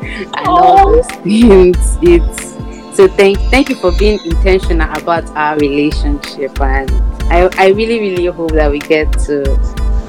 and 0.01 0.47
all 0.47 0.93
those 0.93 1.07
things. 1.23 1.99
It's 2.03 2.57
so 2.97 3.07
thank 3.09 3.39
thank 3.51 3.69
you 3.69 3.77
for 3.77 3.93
being 3.99 4.19
intentional 4.25 4.91
about 4.97 5.25
our 5.37 5.57
relationship, 5.59 6.61
and 6.61 6.91
I 7.31 7.49
I 7.59 7.69
really 7.69 8.01
really 8.01 8.27
hope 8.27 8.53
that 8.53 8.71
we 8.71 8.79
get 8.79 9.13
to 9.27 9.43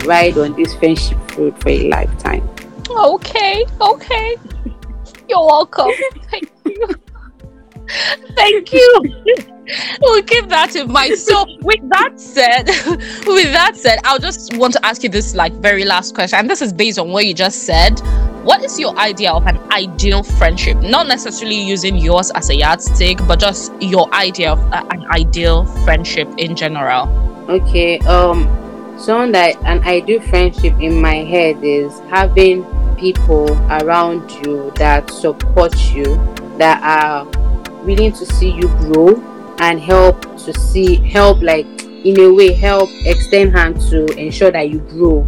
ride 0.06 0.38
on 0.38 0.54
this 0.54 0.74
friendship 0.76 1.20
fruit 1.32 1.60
for 1.62 1.70
a 1.70 1.90
lifetime. 1.90 2.48
Okay, 2.90 3.66
okay. 3.82 4.38
You're 5.28 5.46
welcome. 5.46 5.92
Thank 6.32 6.50
you. 6.66 6.88
Thank 8.36 8.74
you. 8.74 9.02
we'll 10.02 10.24
keep 10.24 10.48
that 10.50 10.76
in 10.76 10.92
mind. 10.92 11.18
So, 11.18 11.46
with 11.62 11.88
that 11.90 12.20
said, 12.20 12.68
with 13.26 13.52
that 13.54 13.76
said, 13.76 14.00
I'll 14.04 14.20
just 14.20 14.56
want 14.58 14.74
to 14.74 14.86
ask 14.86 15.04
you 15.04 15.10
this 15.10 15.36
like 15.36 15.54
very 15.54 15.86
last 15.86 16.16
question, 16.16 16.40
and 16.40 16.50
this 16.50 16.62
is 16.62 16.74
based 16.74 17.00
on 17.00 17.12
what 17.12 17.26
you 17.26 17.34
just 17.34 17.64
said. 17.64 18.00
What 18.44 18.64
is 18.64 18.80
your 18.80 18.98
idea 18.98 19.34
of 19.34 19.46
an 19.46 19.58
ideal 19.74 20.24
friendship? 20.24 20.78
Not 20.78 21.08
necessarily 21.08 21.60
using 21.60 21.98
yours 21.98 22.32
as 22.32 22.50
a 22.50 22.56
yardstick, 22.56 23.18
but 23.28 23.40
just 23.40 23.74
your 23.82 24.14
idea 24.14 24.54
of 24.54 24.60
uh, 24.72 24.86
an 24.90 25.06
ideal 25.12 25.66
friendship 25.84 26.30
in 26.38 26.56
general. 26.56 27.10
Okay, 27.50 28.00
um, 28.00 28.46
someone 28.98 29.34
that 29.34 29.58
an 29.64 29.84
ideal 29.84 30.22
friendship 30.22 30.80
in 30.80 31.02
my 31.02 31.16
head 31.16 31.62
is 31.62 32.00
having 32.10 32.64
people 32.96 33.52
around 33.70 34.32
you 34.46 34.72
that 34.76 35.10
support 35.12 35.76
you, 35.94 36.16
that 36.58 36.82
are 36.84 37.26
willing 37.88 38.12
to 38.12 38.26
see 38.26 38.52
you 38.52 38.68
grow 38.86 39.16
and 39.60 39.80
help 39.80 40.22
to 40.46 40.54
see 40.60 40.98
help 40.98 41.42
like 41.42 41.66
in 42.06 42.20
a 42.20 42.32
way 42.32 42.54
help 42.54 42.90
extend 43.06 43.52
hand 43.58 43.82
to 43.90 44.06
ensure 44.18 44.52
that 44.52 44.70
you 44.70 44.80
grow. 44.80 45.28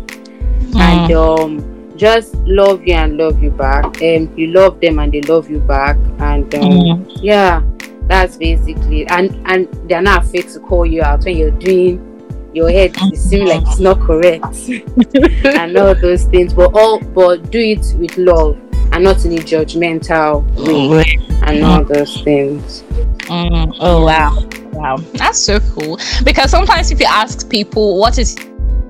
And 0.76 1.12
um 1.13 1.98
just 1.98 2.36
love 2.45 2.86
you 2.86 2.93
and 2.93 3.17
love 3.17 3.41
you 3.41 3.50
back. 3.52 3.86
Um 3.86 4.32
you 4.38 4.48
love 4.48 4.80
them 4.80 5.00
and 5.00 5.12
they 5.12 5.22
love 5.22 5.50
you 5.50 5.60
back. 5.60 5.98
And 6.19 6.54
um 6.56 6.69
Mm. 6.72 7.19
yeah 7.22 7.63
that's 8.08 8.38
basically 8.38 9.08
and 9.08 9.36
and 9.45 9.67
they're 9.89 10.02
not 10.02 10.24
afraid 10.26 10.48
to 10.50 10.60
call 10.60 10.86
you 10.86 11.02
out 11.04 11.24
when 11.26 11.38
you're 11.38 11.52
doing 11.52 12.06
your 12.54 12.69
head 12.72 12.91
it 12.98 13.17
seems 13.17 13.48
like 13.48 13.62
it's 13.62 13.80
not 13.80 14.00
correct 14.02 14.43
and 15.45 15.78
all 15.78 15.93
those 15.93 16.24
things 16.26 16.52
but 16.52 16.72
all 16.74 17.00
but 17.00 17.52
do 17.52 17.60
it 17.60 17.86
with 18.00 18.17
love 18.17 18.58
and 19.00 19.06
not 19.06 19.24
in 19.26 19.34
a 19.34 19.42
judgmental 19.42 20.44
way 20.90 21.18
and 21.44 21.64
all 21.64 21.84
those 21.86 22.22
things 22.24 22.84
Mm, 23.30 23.76
oh 23.80 24.04
wow, 24.06 24.44
wow, 24.72 24.98
that's 25.14 25.38
so 25.38 25.60
cool. 25.60 26.00
Because 26.24 26.50
sometimes 26.50 26.90
if 26.90 27.00
you 27.00 27.06
ask 27.08 27.48
people 27.48 28.00
what 28.00 28.18
is 28.18 28.36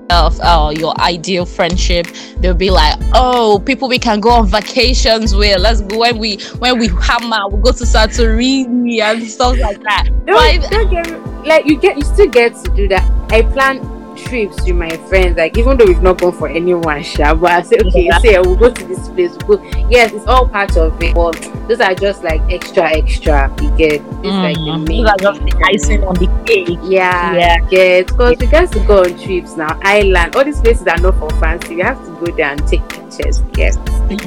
of 0.10 0.40
uh, 0.40 0.72
your 0.78 0.98
ideal 1.02 1.46
friendship, 1.46 2.08
they'll 2.38 2.54
be 2.54 2.70
like, 2.70 2.98
"Oh, 3.14 3.62
people 3.66 3.90
we 3.90 4.00
can 4.00 4.22
go 4.22 4.30
on 4.30 4.48
vacations 4.48 5.36
with. 5.36 5.60
Let's 5.60 5.82
go 5.82 5.98
when 6.00 6.18
we 6.18 6.38
when 6.60 6.80
we 6.80 6.88
hammer, 6.88 7.50
we 7.50 7.62
go 7.62 7.74
to 7.74 7.84
Santorini 7.84 9.02
and 9.02 9.22
stuff 9.28 9.58
like 9.60 9.84
that." 9.84 10.08
don't, 10.26 10.62
But- 10.62 10.72
don't 10.72 10.90
get 10.90 11.46
like 11.46 11.66
you 11.66 11.78
get 11.78 11.98
you 11.98 12.04
still 12.06 12.30
get 12.30 12.56
to 12.64 12.72
do 12.76 12.88
that 12.88 13.04
i 13.32 13.42
plan 13.42 13.80
trips 14.26 14.62
with 14.64 14.76
my 14.76 14.90
friends 15.08 15.38
like 15.38 15.58
even 15.58 15.78
though 15.78 15.86
we've 15.86 16.02
not 16.02 16.20
gone 16.20 16.32
for 16.32 16.48
anyone 16.48 17.02
sha, 17.04 17.34
but 17.36 17.52
i 17.52 17.62
say 17.62 17.78
okay 17.86 18.06
Yeah. 18.06 18.18
say 18.20 18.40
we'll 18.40 18.56
go 18.56 18.72
to 18.72 18.86
this 18.86 19.08
place 19.10 19.36
we'll 19.48 19.58
go 19.58 19.64
yes 19.90 20.12
it's 20.14 20.26
all 20.28 20.48
part 20.48 20.76
of 20.78 21.02
it 21.02 21.14
but 21.16 21.34
those 21.68 21.80
are 21.80 21.94
just 21.96 22.24
like 22.24 22.42
extra 22.52 22.90
extra 22.92 23.54
you 23.62 23.70
get 23.78 23.94
it's 23.94 24.04
mm, 24.04 24.44
like 24.44 24.56
the 24.58 24.78
main 24.88 25.04
Those 25.04 25.10
are 25.12 25.18
just 25.18 25.40
the 25.42 25.64
icing 25.72 26.04
on 26.04 26.16
the 26.16 26.28
cake. 26.46 26.78
yeah, 26.84 27.34
Yeah. 27.36 27.58
yeah. 27.70 28.02
Because 28.04 28.38
we 28.40 28.48
get 28.48 28.72
to 28.72 28.80
go 28.82 29.00
on 29.04 29.18
trips 29.18 29.56
now. 29.56 29.78
Island, 29.82 30.36
all 30.36 30.44
these 30.44 30.60
places 30.60 30.88
are 30.88 30.98
not 30.98 31.18
for 31.20 31.30
fancy. 31.40 31.76
You 31.76 31.84
have 31.84 32.04
to 32.06 32.12
go 32.26 32.36
there 32.36 32.50
and 32.52 32.68
take 32.68 32.88
pictures. 32.90 33.42
Yes. 33.56 33.78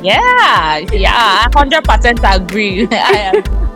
Yeah, 0.03 0.79
yeah, 0.93 1.49
hundred 1.55 1.85
percent 1.85 2.21
agree. 2.25 2.87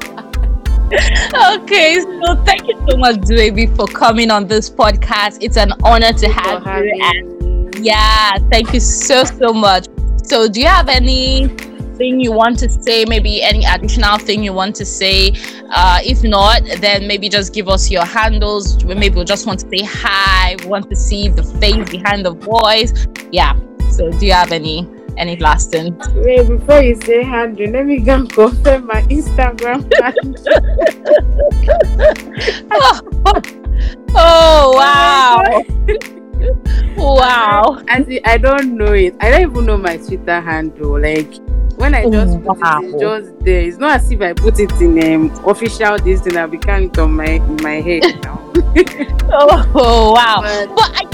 Okay, 0.92 2.00
so 2.00 2.36
thank 2.44 2.66
you 2.68 2.74
so 2.88 2.96
much, 2.96 3.16
Dumebi, 3.16 3.74
for 3.74 3.86
coming 3.86 4.30
on 4.30 4.46
this 4.46 4.70
podcast. 4.70 5.38
It's 5.40 5.56
an 5.56 5.72
honor 5.82 6.12
to 6.12 6.28
have 6.28 6.64
you. 6.64 7.00
And 7.02 7.84
yeah, 7.84 8.36
thank 8.50 8.72
you 8.72 8.78
so 8.78 9.24
so 9.24 9.52
much. 9.52 9.86
So, 10.22 10.48
do 10.48 10.60
you 10.60 10.66
have 10.66 10.88
anything 10.88 12.20
you 12.20 12.30
want 12.30 12.58
to 12.60 12.70
say? 12.70 13.04
Maybe 13.04 13.42
any 13.42 13.64
additional 13.64 14.18
thing 14.18 14.44
you 14.44 14.52
want 14.52 14.76
to 14.76 14.84
say? 14.84 15.32
Uh, 15.70 15.98
if 16.04 16.22
not, 16.22 16.62
then 16.80 17.08
maybe 17.08 17.28
just 17.28 17.52
give 17.52 17.68
us 17.68 17.90
your 17.90 18.04
handles. 18.04 18.84
Maybe 18.84 19.16
we 19.16 19.24
just 19.24 19.44
want 19.46 19.60
to 19.60 19.68
say 19.68 19.84
hi. 19.84 20.54
We 20.62 20.66
want 20.66 20.88
to 20.90 20.96
see 20.96 21.28
the 21.28 21.42
face 21.42 21.90
behind 21.90 22.24
the 22.24 22.32
voice. 22.32 22.92
Yeah. 23.32 23.58
So, 23.90 24.10
do 24.12 24.24
you 24.24 24.32
have 24.32 24.52
any 24.52 24.88
any 25.18 25.36
last 25.36 25.70
thing? 25.70 25.96
Wait, 26.14 26.46
before 26.48 26.80
you 26.82 26.94
say 27.02 27.22
handle, 27.24 27.70
let 27.70 27.86
me 27.86 27.98
go 28.00 28.14
and 28.14 28.32
confirm 28.32 28.86
my 28.86 29.02
Instagram 29.02 29.82
handle. 30.02 30.44
Oh 34.18 34.72
wow! 34.74 35.62
wow! 36.96 37.82
and 37.88 38.06
see, 38.06 38.20
I 38.24 38.38
don't 38.38 38.76
know 38.76 38.92
it. 38.92 39.14
I 39.20 39.30
don't 39.30 39.42
even 39.50 39.66
know 39.66 39.76
my 39.76 39.96
Twitter 39.98 40.40
handle. 40.40 41.00
Like 41.00 41.34
when 41.76 41.94
I 41.94 42.08
just 42.08 42.42
put 42.42 42.58
Wow. 42.58 42.80
it, 42.82 42.86
it's 42.94 43.00
just 43.02 43.38
there. 43.40 43.60
It's 43.62 43.76
not 43.78 43.96
as 44.00 44.10
if 44.10 44.20
I 44.22 44.32
put 44.32 44.58
it 44.60 44.72
in 44.80 45.14
um, 45.30 45.30
official 45.46 45.98
this 45.98 46.22
thing. 46.22 46.36
I 46.36 46.46
become 46.46 46.84
it 46.84 46.98
on 46.98 47.12
my 47.12 47.38
my 47.62 47.80
head 47.80 48.02
now. 48.22 48.42
Oh 49.78 50.12
wow! 50.14 50.40
But- 50.40 50.74
But 50.76 50.90
I 50.94 51.04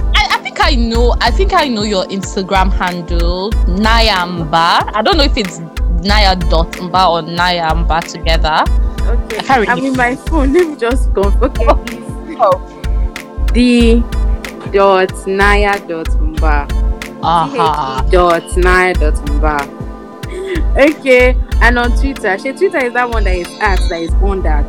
think 0.52 0.60
I 0.60 0.74
know. 0.74 1.16
I 1.20 1.30
think 1.30 1.52
I 1.52 1.68
know 1.68 1.82
your 1.82 2.04
Instagram 2.06 2.72
handle, 2.72 3.50
Nayamba. 3.66 4.90
I 4.94 5.02
don't 5.02 5.16
know 5.16 5.24
if 5.24 5.36
it's 5.36 5.58
Naya 6.04 6.36
dot 6.36 6.72
Mba 6.72 7.10
or 7.10 7.22
Nayamba 7.22 8.00
together. 8.04 8.64
Okay, 9.08 9.38
I 9.38 9.42
can't 9.42 9.68
I'm 9.68 9.78
in 9.84 9.96
my 9.96 10.16
phone. 10.16 10.52
Let 10.52 10.68
me 10.68 10.76
just 10.76 11.12
go. 11.14 11.22
Okay. 11.22 11.66
Oh. 12.38 13.48
D 13.52 14.00
dot 14.72 15.26
Naya 15.26 15.78
dot 15.88 16.06
Mba. 16.08 16.70
Uh-huh. 17.22 18.02
dot 18.10 18.56
nine 18.56 18.94
dot 18.94 19.14
mba. 19.14 19.68
Okay, 20.76 21.36
and 21.60 21.78
on 21.78 21.96
Twitter, 21.96 22.36
she 22.36 22.52
Twitter 22.52 22.84
is 22.84 22.92
that 22.94 23.08
one 23.08 23.22
that 23.24 23.36
is 23.36 23.46
at 23.60 23.78
that 23.88 24.02
is 24.02 24.12
on 24.14 24.42
that. 24.42 24.64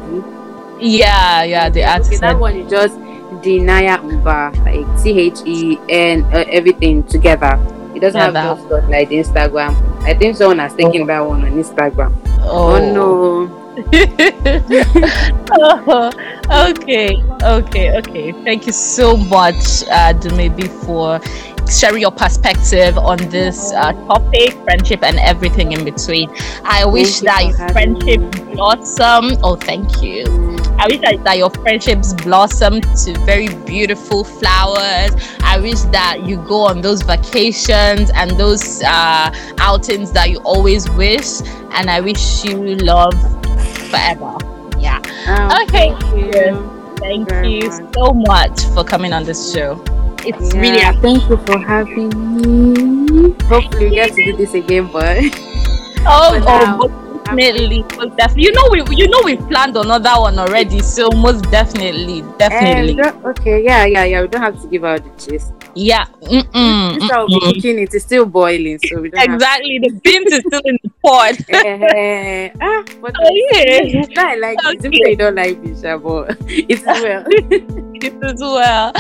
Yeah, 0.80 1.44
yeah. 1.44 1.70
The 1.70 1.82
Okay, 1.82 1.92
artist. 1.92 2.22
that 2.22 2.38
one 2.38 2.56
is 2.56 2.70
just 2.70 3.00
Denaya 3.44 4.00
Mba, 4.00 4.56
like 4.66 4.88
T 5.04 5.12
H 5.20 5.40
E 5.46 5.78
N 5.90 6.24
uh, 6.34 6.44
everything 6.50 7.04
together. 7.04 7.60
It 7.94 8.00
doesn't 8.00 8.18
Yeah, 8.18 8.26
have 8.26 8.34
that- 8.34 8.58
those 8.58 8.82
dot 8.82 8.90
like 8.90 9.10
the 9.10 9.18
Instagram. 9.20 9.76
I 10.04 10.14
think 10.16 10.36
someone 10.36 10.60
has 10.60 10.74
taken 10.76 11.06
that 11.08 11.20
one 11.20 11.46
on 11.46 11.52
Instagram. 11.52 12.12
Oh, 12.42 12.76
no. 12.80 13.60
okay, 16.52 17.18
okay, 17.44 17.98
okay. 17.98 18.32
Thank 18.44 18.66
you 18.68 18.74
so 18.74 19.18
much, 19.18 19.84
uh, 19.90 20.14
Dumebi, 20.14 20.68
for 20.86 21.20
sharing 21.72 22.02
your 22.02 22.12
perspective 22.12 22.98
on 22.98 23.18
this 23.30 23.72
uh, 23.74 23.94
topic, 24.08 24.54
friendship, 24.64 25.04
and 25.04 25.18
everything 25.20 25.72
in 25.72 25.84
between. 25.86 26.30
I 26.64 26.86
wish 26.86 27.22
you 27.22 27.28
that 27.28 27.46
your 27.46 27.70
friendship 27.70 28.22
me. 28.22 28.54
blossom. 28.56 29.38
Oh, 29.44 29.56
thank 29.56 30.02
you. 30.04 30.26
I 30.84 30.88
wish 30.88 31.00
that, 31.00 31.24
that 31.24 31.38
your 31.38 31.50
friendships 31.50 32.12
blossom 32.12 32.82
to 32.82 33.18
very 33.26 33.48
beautiful 33.48 34.26
flowers. 34.26 35.12
I 35.40 35.58
wish 35.62 35.80
that 35.94 36.26
you 36.26 36.36
go 36.46 36.68
on 36.68 36.82
those 36.82 37.04
vacations 37.04 38.12
and 38.14 38.32
those 38.32 38.84
uh, 38.84 39.34
outings 39.60 40.12
that 40.12 40.30
you 40.30 40.40
always 40.40 40.90
wish. 40.90 41.40
And 41.72 41.90
I 41.90 42.02
wish 42.02 42.44
you 42.44 42.76
love 42.76 43.14
forever. 43.90 44.36
Yeah. 44.78 45.00
Um, 45.26 45.64
Okay. 45.64 45.96
Thank 45.96 46.36
you. 46.36 46.96
Thank 46.98 47.30
Very 47.30 47.54
you 47.54 47.72
so 47.94 48.12
much 48.12 48.66
for 48.74 48.84
coming 48.84 49.14
on 49.14 49.24
this 49.24 49.54
show. 49.54 49.82
It's 50.26 50.54
really 50.54 50.80
Yeah, 50.80 50.92
thank 51.00 51.30
you 51.30 51.38
for 51.38 51.60
having 51.60 52.10
me. 52.36 53.36
Hopefully, 53.44 53.86
we 53.86 53.96
get 53.96 54.14
to 54.16 54.26
do 54.26 54.36
this 54.36 54.54
again, 54.54 54.90
but 54.92 55.16
oh, 56.06 56.40
for 56.40 56.44
oh 56.44 56.44
now, 56.46 56.78
most 56.78 57.03
definitely, 57.38 57.84
most 57.98 58.18
definitely. 58.18 58.44
You 58.44 58.52
know 58.54 58.68
we 58.72 58.96
you 58.96 59.08
know 59.08 59.22
we 59.24 59.38
planned 59.38 59.76
another 59.78 60.20
one 60.22 60.38
already, 60.40 60.82
so 60.82 61.10
most 61.12 61.44
definitely, 61.52 62.22
Eh, 62.22 62.38
definitely. 62.38 62.96
we 62.96 63.02
okay, 63.32 63.64
yeah, 63.64 63.86
yeah, 63.86 64.04
yeah. 64.06 64.22
We 64.22 64.28
don't 64.28 64.42
have 64.42 64.62
to 64.62 64.68
give 64.68 64.84
out 64.84 65.04
the 65.04 65.12
gist. 65.32 65.54
Yeah. 65.76 66.06
Mm-mm, 66.22 67.00
This 67.00 67.12
will 67.12 67.28
be 67.28 67.34
mm-mm. 67.40 67.54
cooking. 67.56 67.80
It 67.80 67.94
is 67.94 68.04
still 68.04 68.26
boiling, 68.26 68.80
so 68.88 69.02
we 69.02 69.10
don't 69.10 69.20
have 69.22 69.34
Exactly. 69.34 69.80
The 69.80 69.90
beans 70.04 70.32
is 70.32 70.40
still 70.48 70.62
in 70.66 70.78
the 70.84 70.90
pot. 71.04 71.36
Eh, 71.50 72.50
ah, 72.62 72.84
but 73.02 73.14
Oh, 73.20 73.30
yeah. 73.54 74.02
not 74.16 74.40
like 74.40 74.58
Okay. 74.66 74.88
okay. 74.88 75.10
you 75.12 75.16
don't 75.16 75.36
like 75.36 75.62
Bisha, 75.62 76.02
but 76.02 76.38
it's 76.48 76.84
well. 76.86 77.24
it 77.28 78.24
as 78.24 78.40
well. 78.40 78.92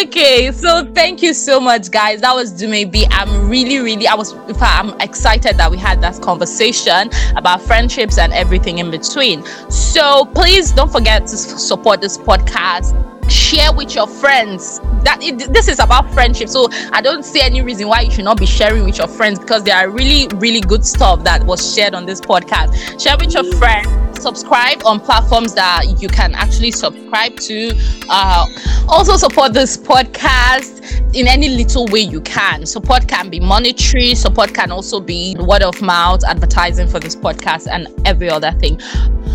Okay, 0.00 0.52
so 0.52 0.84
thank 0.94 1.22
you 1.22 1.34
so 1.34 1.60
much, 1.60 1.90
guys. 1.90 2.20
That 2.20 2.34
was 2.34 2.52
Dumebi. 2.52 3.06
I'm 3.10 3.48
really, 3.48 3.78
really, 3.78 4.06
I 4.06 4.14
was, 4.14 4.32
in 4.32 4.54
fact, 4.54 4.84
I'm 4.84 5.00
excited 5.00 5.56
that 5.58 5.70
we 5.70 5.76
had 5.78 6.00
that 6.02 6.20
conversation 6.22 7.10
about 7.36 7.60
friendships 7.62 8.18
and 8.18 8.32
everything 8.32 8.78
in 8.78 8.90
between. 8.90 9.44
So 9.70 10.24
please 10.26 10.72
don't 10.72 10.90
forget 10.90 11.26
to 11.28 11.36
support 11.36 12.00
this 12.00 12.16
podcast. 12.18 12.94
Share 13.28 13.72
with 13.72 13.94
your 13.94 14.06
friends. 14.06 14.80
That 15.04 15.18
it, 15.22 15.52
this 15.52 15.68
is 15.68 15.78
about 15.78 16.12
friendship, 16.12 16.48
so 16.48 16.68
I 16.92 17.00
don't 17.00 17.24
see 17.24 17.40
any 17.40 17.62
reason 17.62 17.88
why 17.88 18.00
you 18.00 18.10
should 18.10 18.24
not 18.24 18.38
be 18.38 18.46
sharing 18.46 18.84
with 18.84 18.98
your 18.98 19.08
friends 19.08 19.38
because 19.38 19.64
there 19.64 19.76
are 19.76 19.88
really, 19.88 20.28
really 20.36 20.60
good 20.60 20.84
stuff 20.84 21.22
that 21.24 21.44
was 21.44 21.74
shared 21.74 21.94
on 21.94 22.06
this 22.06 22.20
podcast. 22.20 23.00
Share 23.00 23.16
with 23.18 23.32
your 23.34 23.44
friends 23.56 24.05
subscribe 24.16 24.82
on 24.84 25.00
platforms 25.00 25.54
that 25.54 26.00
you 26.00 26.08
can 26.08 26.34
actually 26.34 26.70
subscribe 26.70 27.36
to. 27.40 27.72
Uh, 28.08 28.46
also, 28.88 29.16
support 29.16 29.52
this 29.52 29.76
podcast 29.76 31.14
in 31.14 31.26
any 31.26 31.48
little 31.48 31.86
way 31.86 32.00
you 32.00 32.20
can. 32.20 32.66
Support 32.66 33.08
can 33.08 33.30
be 33.30 33.40
monetary, 33.40 34.14
support 34.14 34.54
can 34.54 34.70
also 34.70 35.00
be 35.00 35.36
word 35.38 35.62
of 35.62 35.80
mouth, 35.82 36.22
advertising 36.24 36.88
for 36.88 37.00
this 37.00 37.16
podcast, 37.16 37.66
and 37.70 37.88
every 38.06 38.30
other 38.30 38.52
thing. 38.52 38.80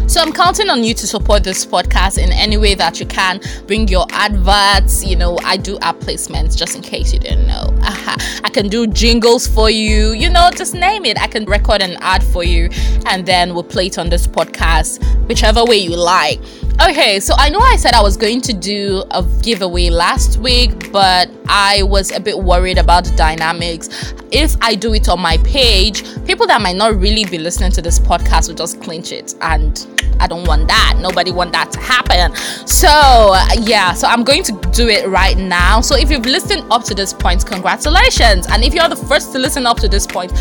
So 0.07 0.21
I'm 0.21 0.33
counting 0.33 0.69
on 0.69 0.83
you 0.83 0.93
to 0.93 1.07
support 1.07 1.43
this 1.43 1.65
podcast 1.65 2.21
in 2.21 2.31
any 2.33 2.57
way 2.57 2.75
that 2.75 2.99
you 2.99 3.05
can. 3.05 3.39
Bring 3.65 3.87
your 3.87 4.05
adverts. 4.11 5.05
You 5.05 5.15
know, 5.15 5.37
I 5.43 5.57
do 5.57 5.79
app 5.79 5.97
placements 5.99 6.57
just 6.57 6.75
in 6.75 6.81
case 6.81 7.13
you 7.13 7.19
didn't 7.19 7.47
know. 7.47 7.73
I 7.81 8.49
can 8.51 8.67
do 8.67 8.87
jingles 8.87 9.47
for 9.47 9.69
you. 9.69 10.11
You 10.11 10.29
know, 10.29 10.49
just 10.53 10.73
name 10.73 11.05
it. 11.05 11.17
I 11.17 11.27
can 11.27 11.45
record 11.45 11.81
an 11.81 11.97
ad 12.01 12.23
for 12.23 12.43
you 12.43 12.69
and 13.05 13.25
then 13.25 13.53
we'll 13.53 13.63
play 13.63 13.87
it 13.87 13.97
on 13.97 14.09
this 14.09 14.27
podcast, 14.27 14.70
whichever 15.27 15.63
way 15.65 15.77
you 15.77 15.95
like. 15.95 16.39
Okay, 16.89 17.19
so 17.19 17.35
I 17.37 17.49
know 17.49 17.59
I 17.59 17.75
said 17.75 17.93
I 17.93 18.01
was 18.01 18.17
going 18.17 18.41
to 18.41 18.53
do 18.53 19.03
a 19.11 19.23
giveaway 19.43 19.89
last 19.89 20.37
week, 20.37 20.91
but 20.91 21.29
I 21.47 21.83
was 21.83 22.11
a 22.11 22.19
bit 22.19 22.39
worried 22.39 22.79
about 22.79 23.05
the 23.05 23.15
dynamics. 23.15 24.13
If 24.31 24.55
I 24.61 24.73
do 24.75 24.93
it 24.93 25.07
on 25.07 25.19
my 25.19 25.37
page, 25.39 26.03
people 26.25 26.47
that 26.47 26.61
might 26.61 26.75
not 26.75 26.95
really 26.95 27.25
be 27.25 27.37
listening 27.37 27.71
to 27.73 27.81
this 27.81 27.99
podcast 27.99 28.47
will 28.47 28.55
just 28.55 28.81
clinch 28.81 29.11
it 29.11 29.35
and 29.41 29.85
I 30.19 30.27
don't 30.27 30.47
want 30.47 30.67
that. 30.67 30.97
Nobody 30.99 31.31
want 31.31 31.51
that 31.51 31.71
to 31.71 31.79
happen. 31.79 32.35
So, 32.67 32.87
yeah, 33.59 33.93
so 33.93 34.07
I'm 34.07 34.23
going 34.23 34.43
to 34.43 34.51
do 34.71 34.87
it 34.87 35.07
right 35.07 35.37
now. 35.37 35.81
So, 35.81 35.95
if 35.95 36.11
you've 36.11 36.25
listened 36.25 36.63
up 36.71 36.83
to 36.85 36.95
this 36.95 37.11
point, 37.11 37.45
congratulations. 37.45 38.47
And 38.47 38.63
if 38.63 38.73
you're 38.73 38.87
the 38.87 38.95
first 38.95 39.31
to 39.33 39.39
listen 39.39 39.65
up 39.65 39.77
to 39.79 39.87
this 39.87 40.05
point, 40.05 40.31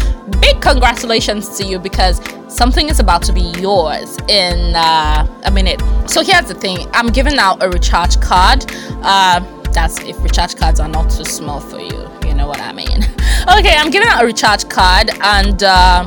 big 0.40 0.60
congratulations 0.60 1.56
to 1.58 1.64
you 1.64 1.78
because 1.78 2.20
something 2.50 2.88
is 2.88 3.00
about 3.00 3.22
to 3.22 3.32
be 3.32 3.52
yours 3.58 4.16
in 4.28 4.74
uh, 4.74 5.26
a 5.44 5.50
minute. 5.50 5.80
So, 6.06 6.22
here's 6.22 6.46
the 6.46 6.54
thing 6.54 6.88
I'm 6.92 7.08
giving 7.08 7.38
out 7.38 7.62
a 7.62 7.68
recharge 7.68 8.20
card. 8.20 8.64
Uh, 9.02 9.40
that's 9.72 10.00
if 10.00 10.20
recharge 10.22 10.56
cards 10.56 10.80
are 10.80 10.88
not 10.88 11.10
too 11.10 11.24
small 11.24 11.60
for 11.60 11.78
you. 11.78 12.10
You 12.26 12.34
know 12.34 12.46
what 12.46 12.60
I 12.60 12.72
mean? 12.72 12.88
Okay, 13.58 13.74
I'm 13.74 13.90
giving 13.90 14.06
out 14.08 14.22
a 14.22 14.26
recharge 14.26 14.68
card 14.68 15.10
and. 15.22 15.62
Uh, 15.62 16.06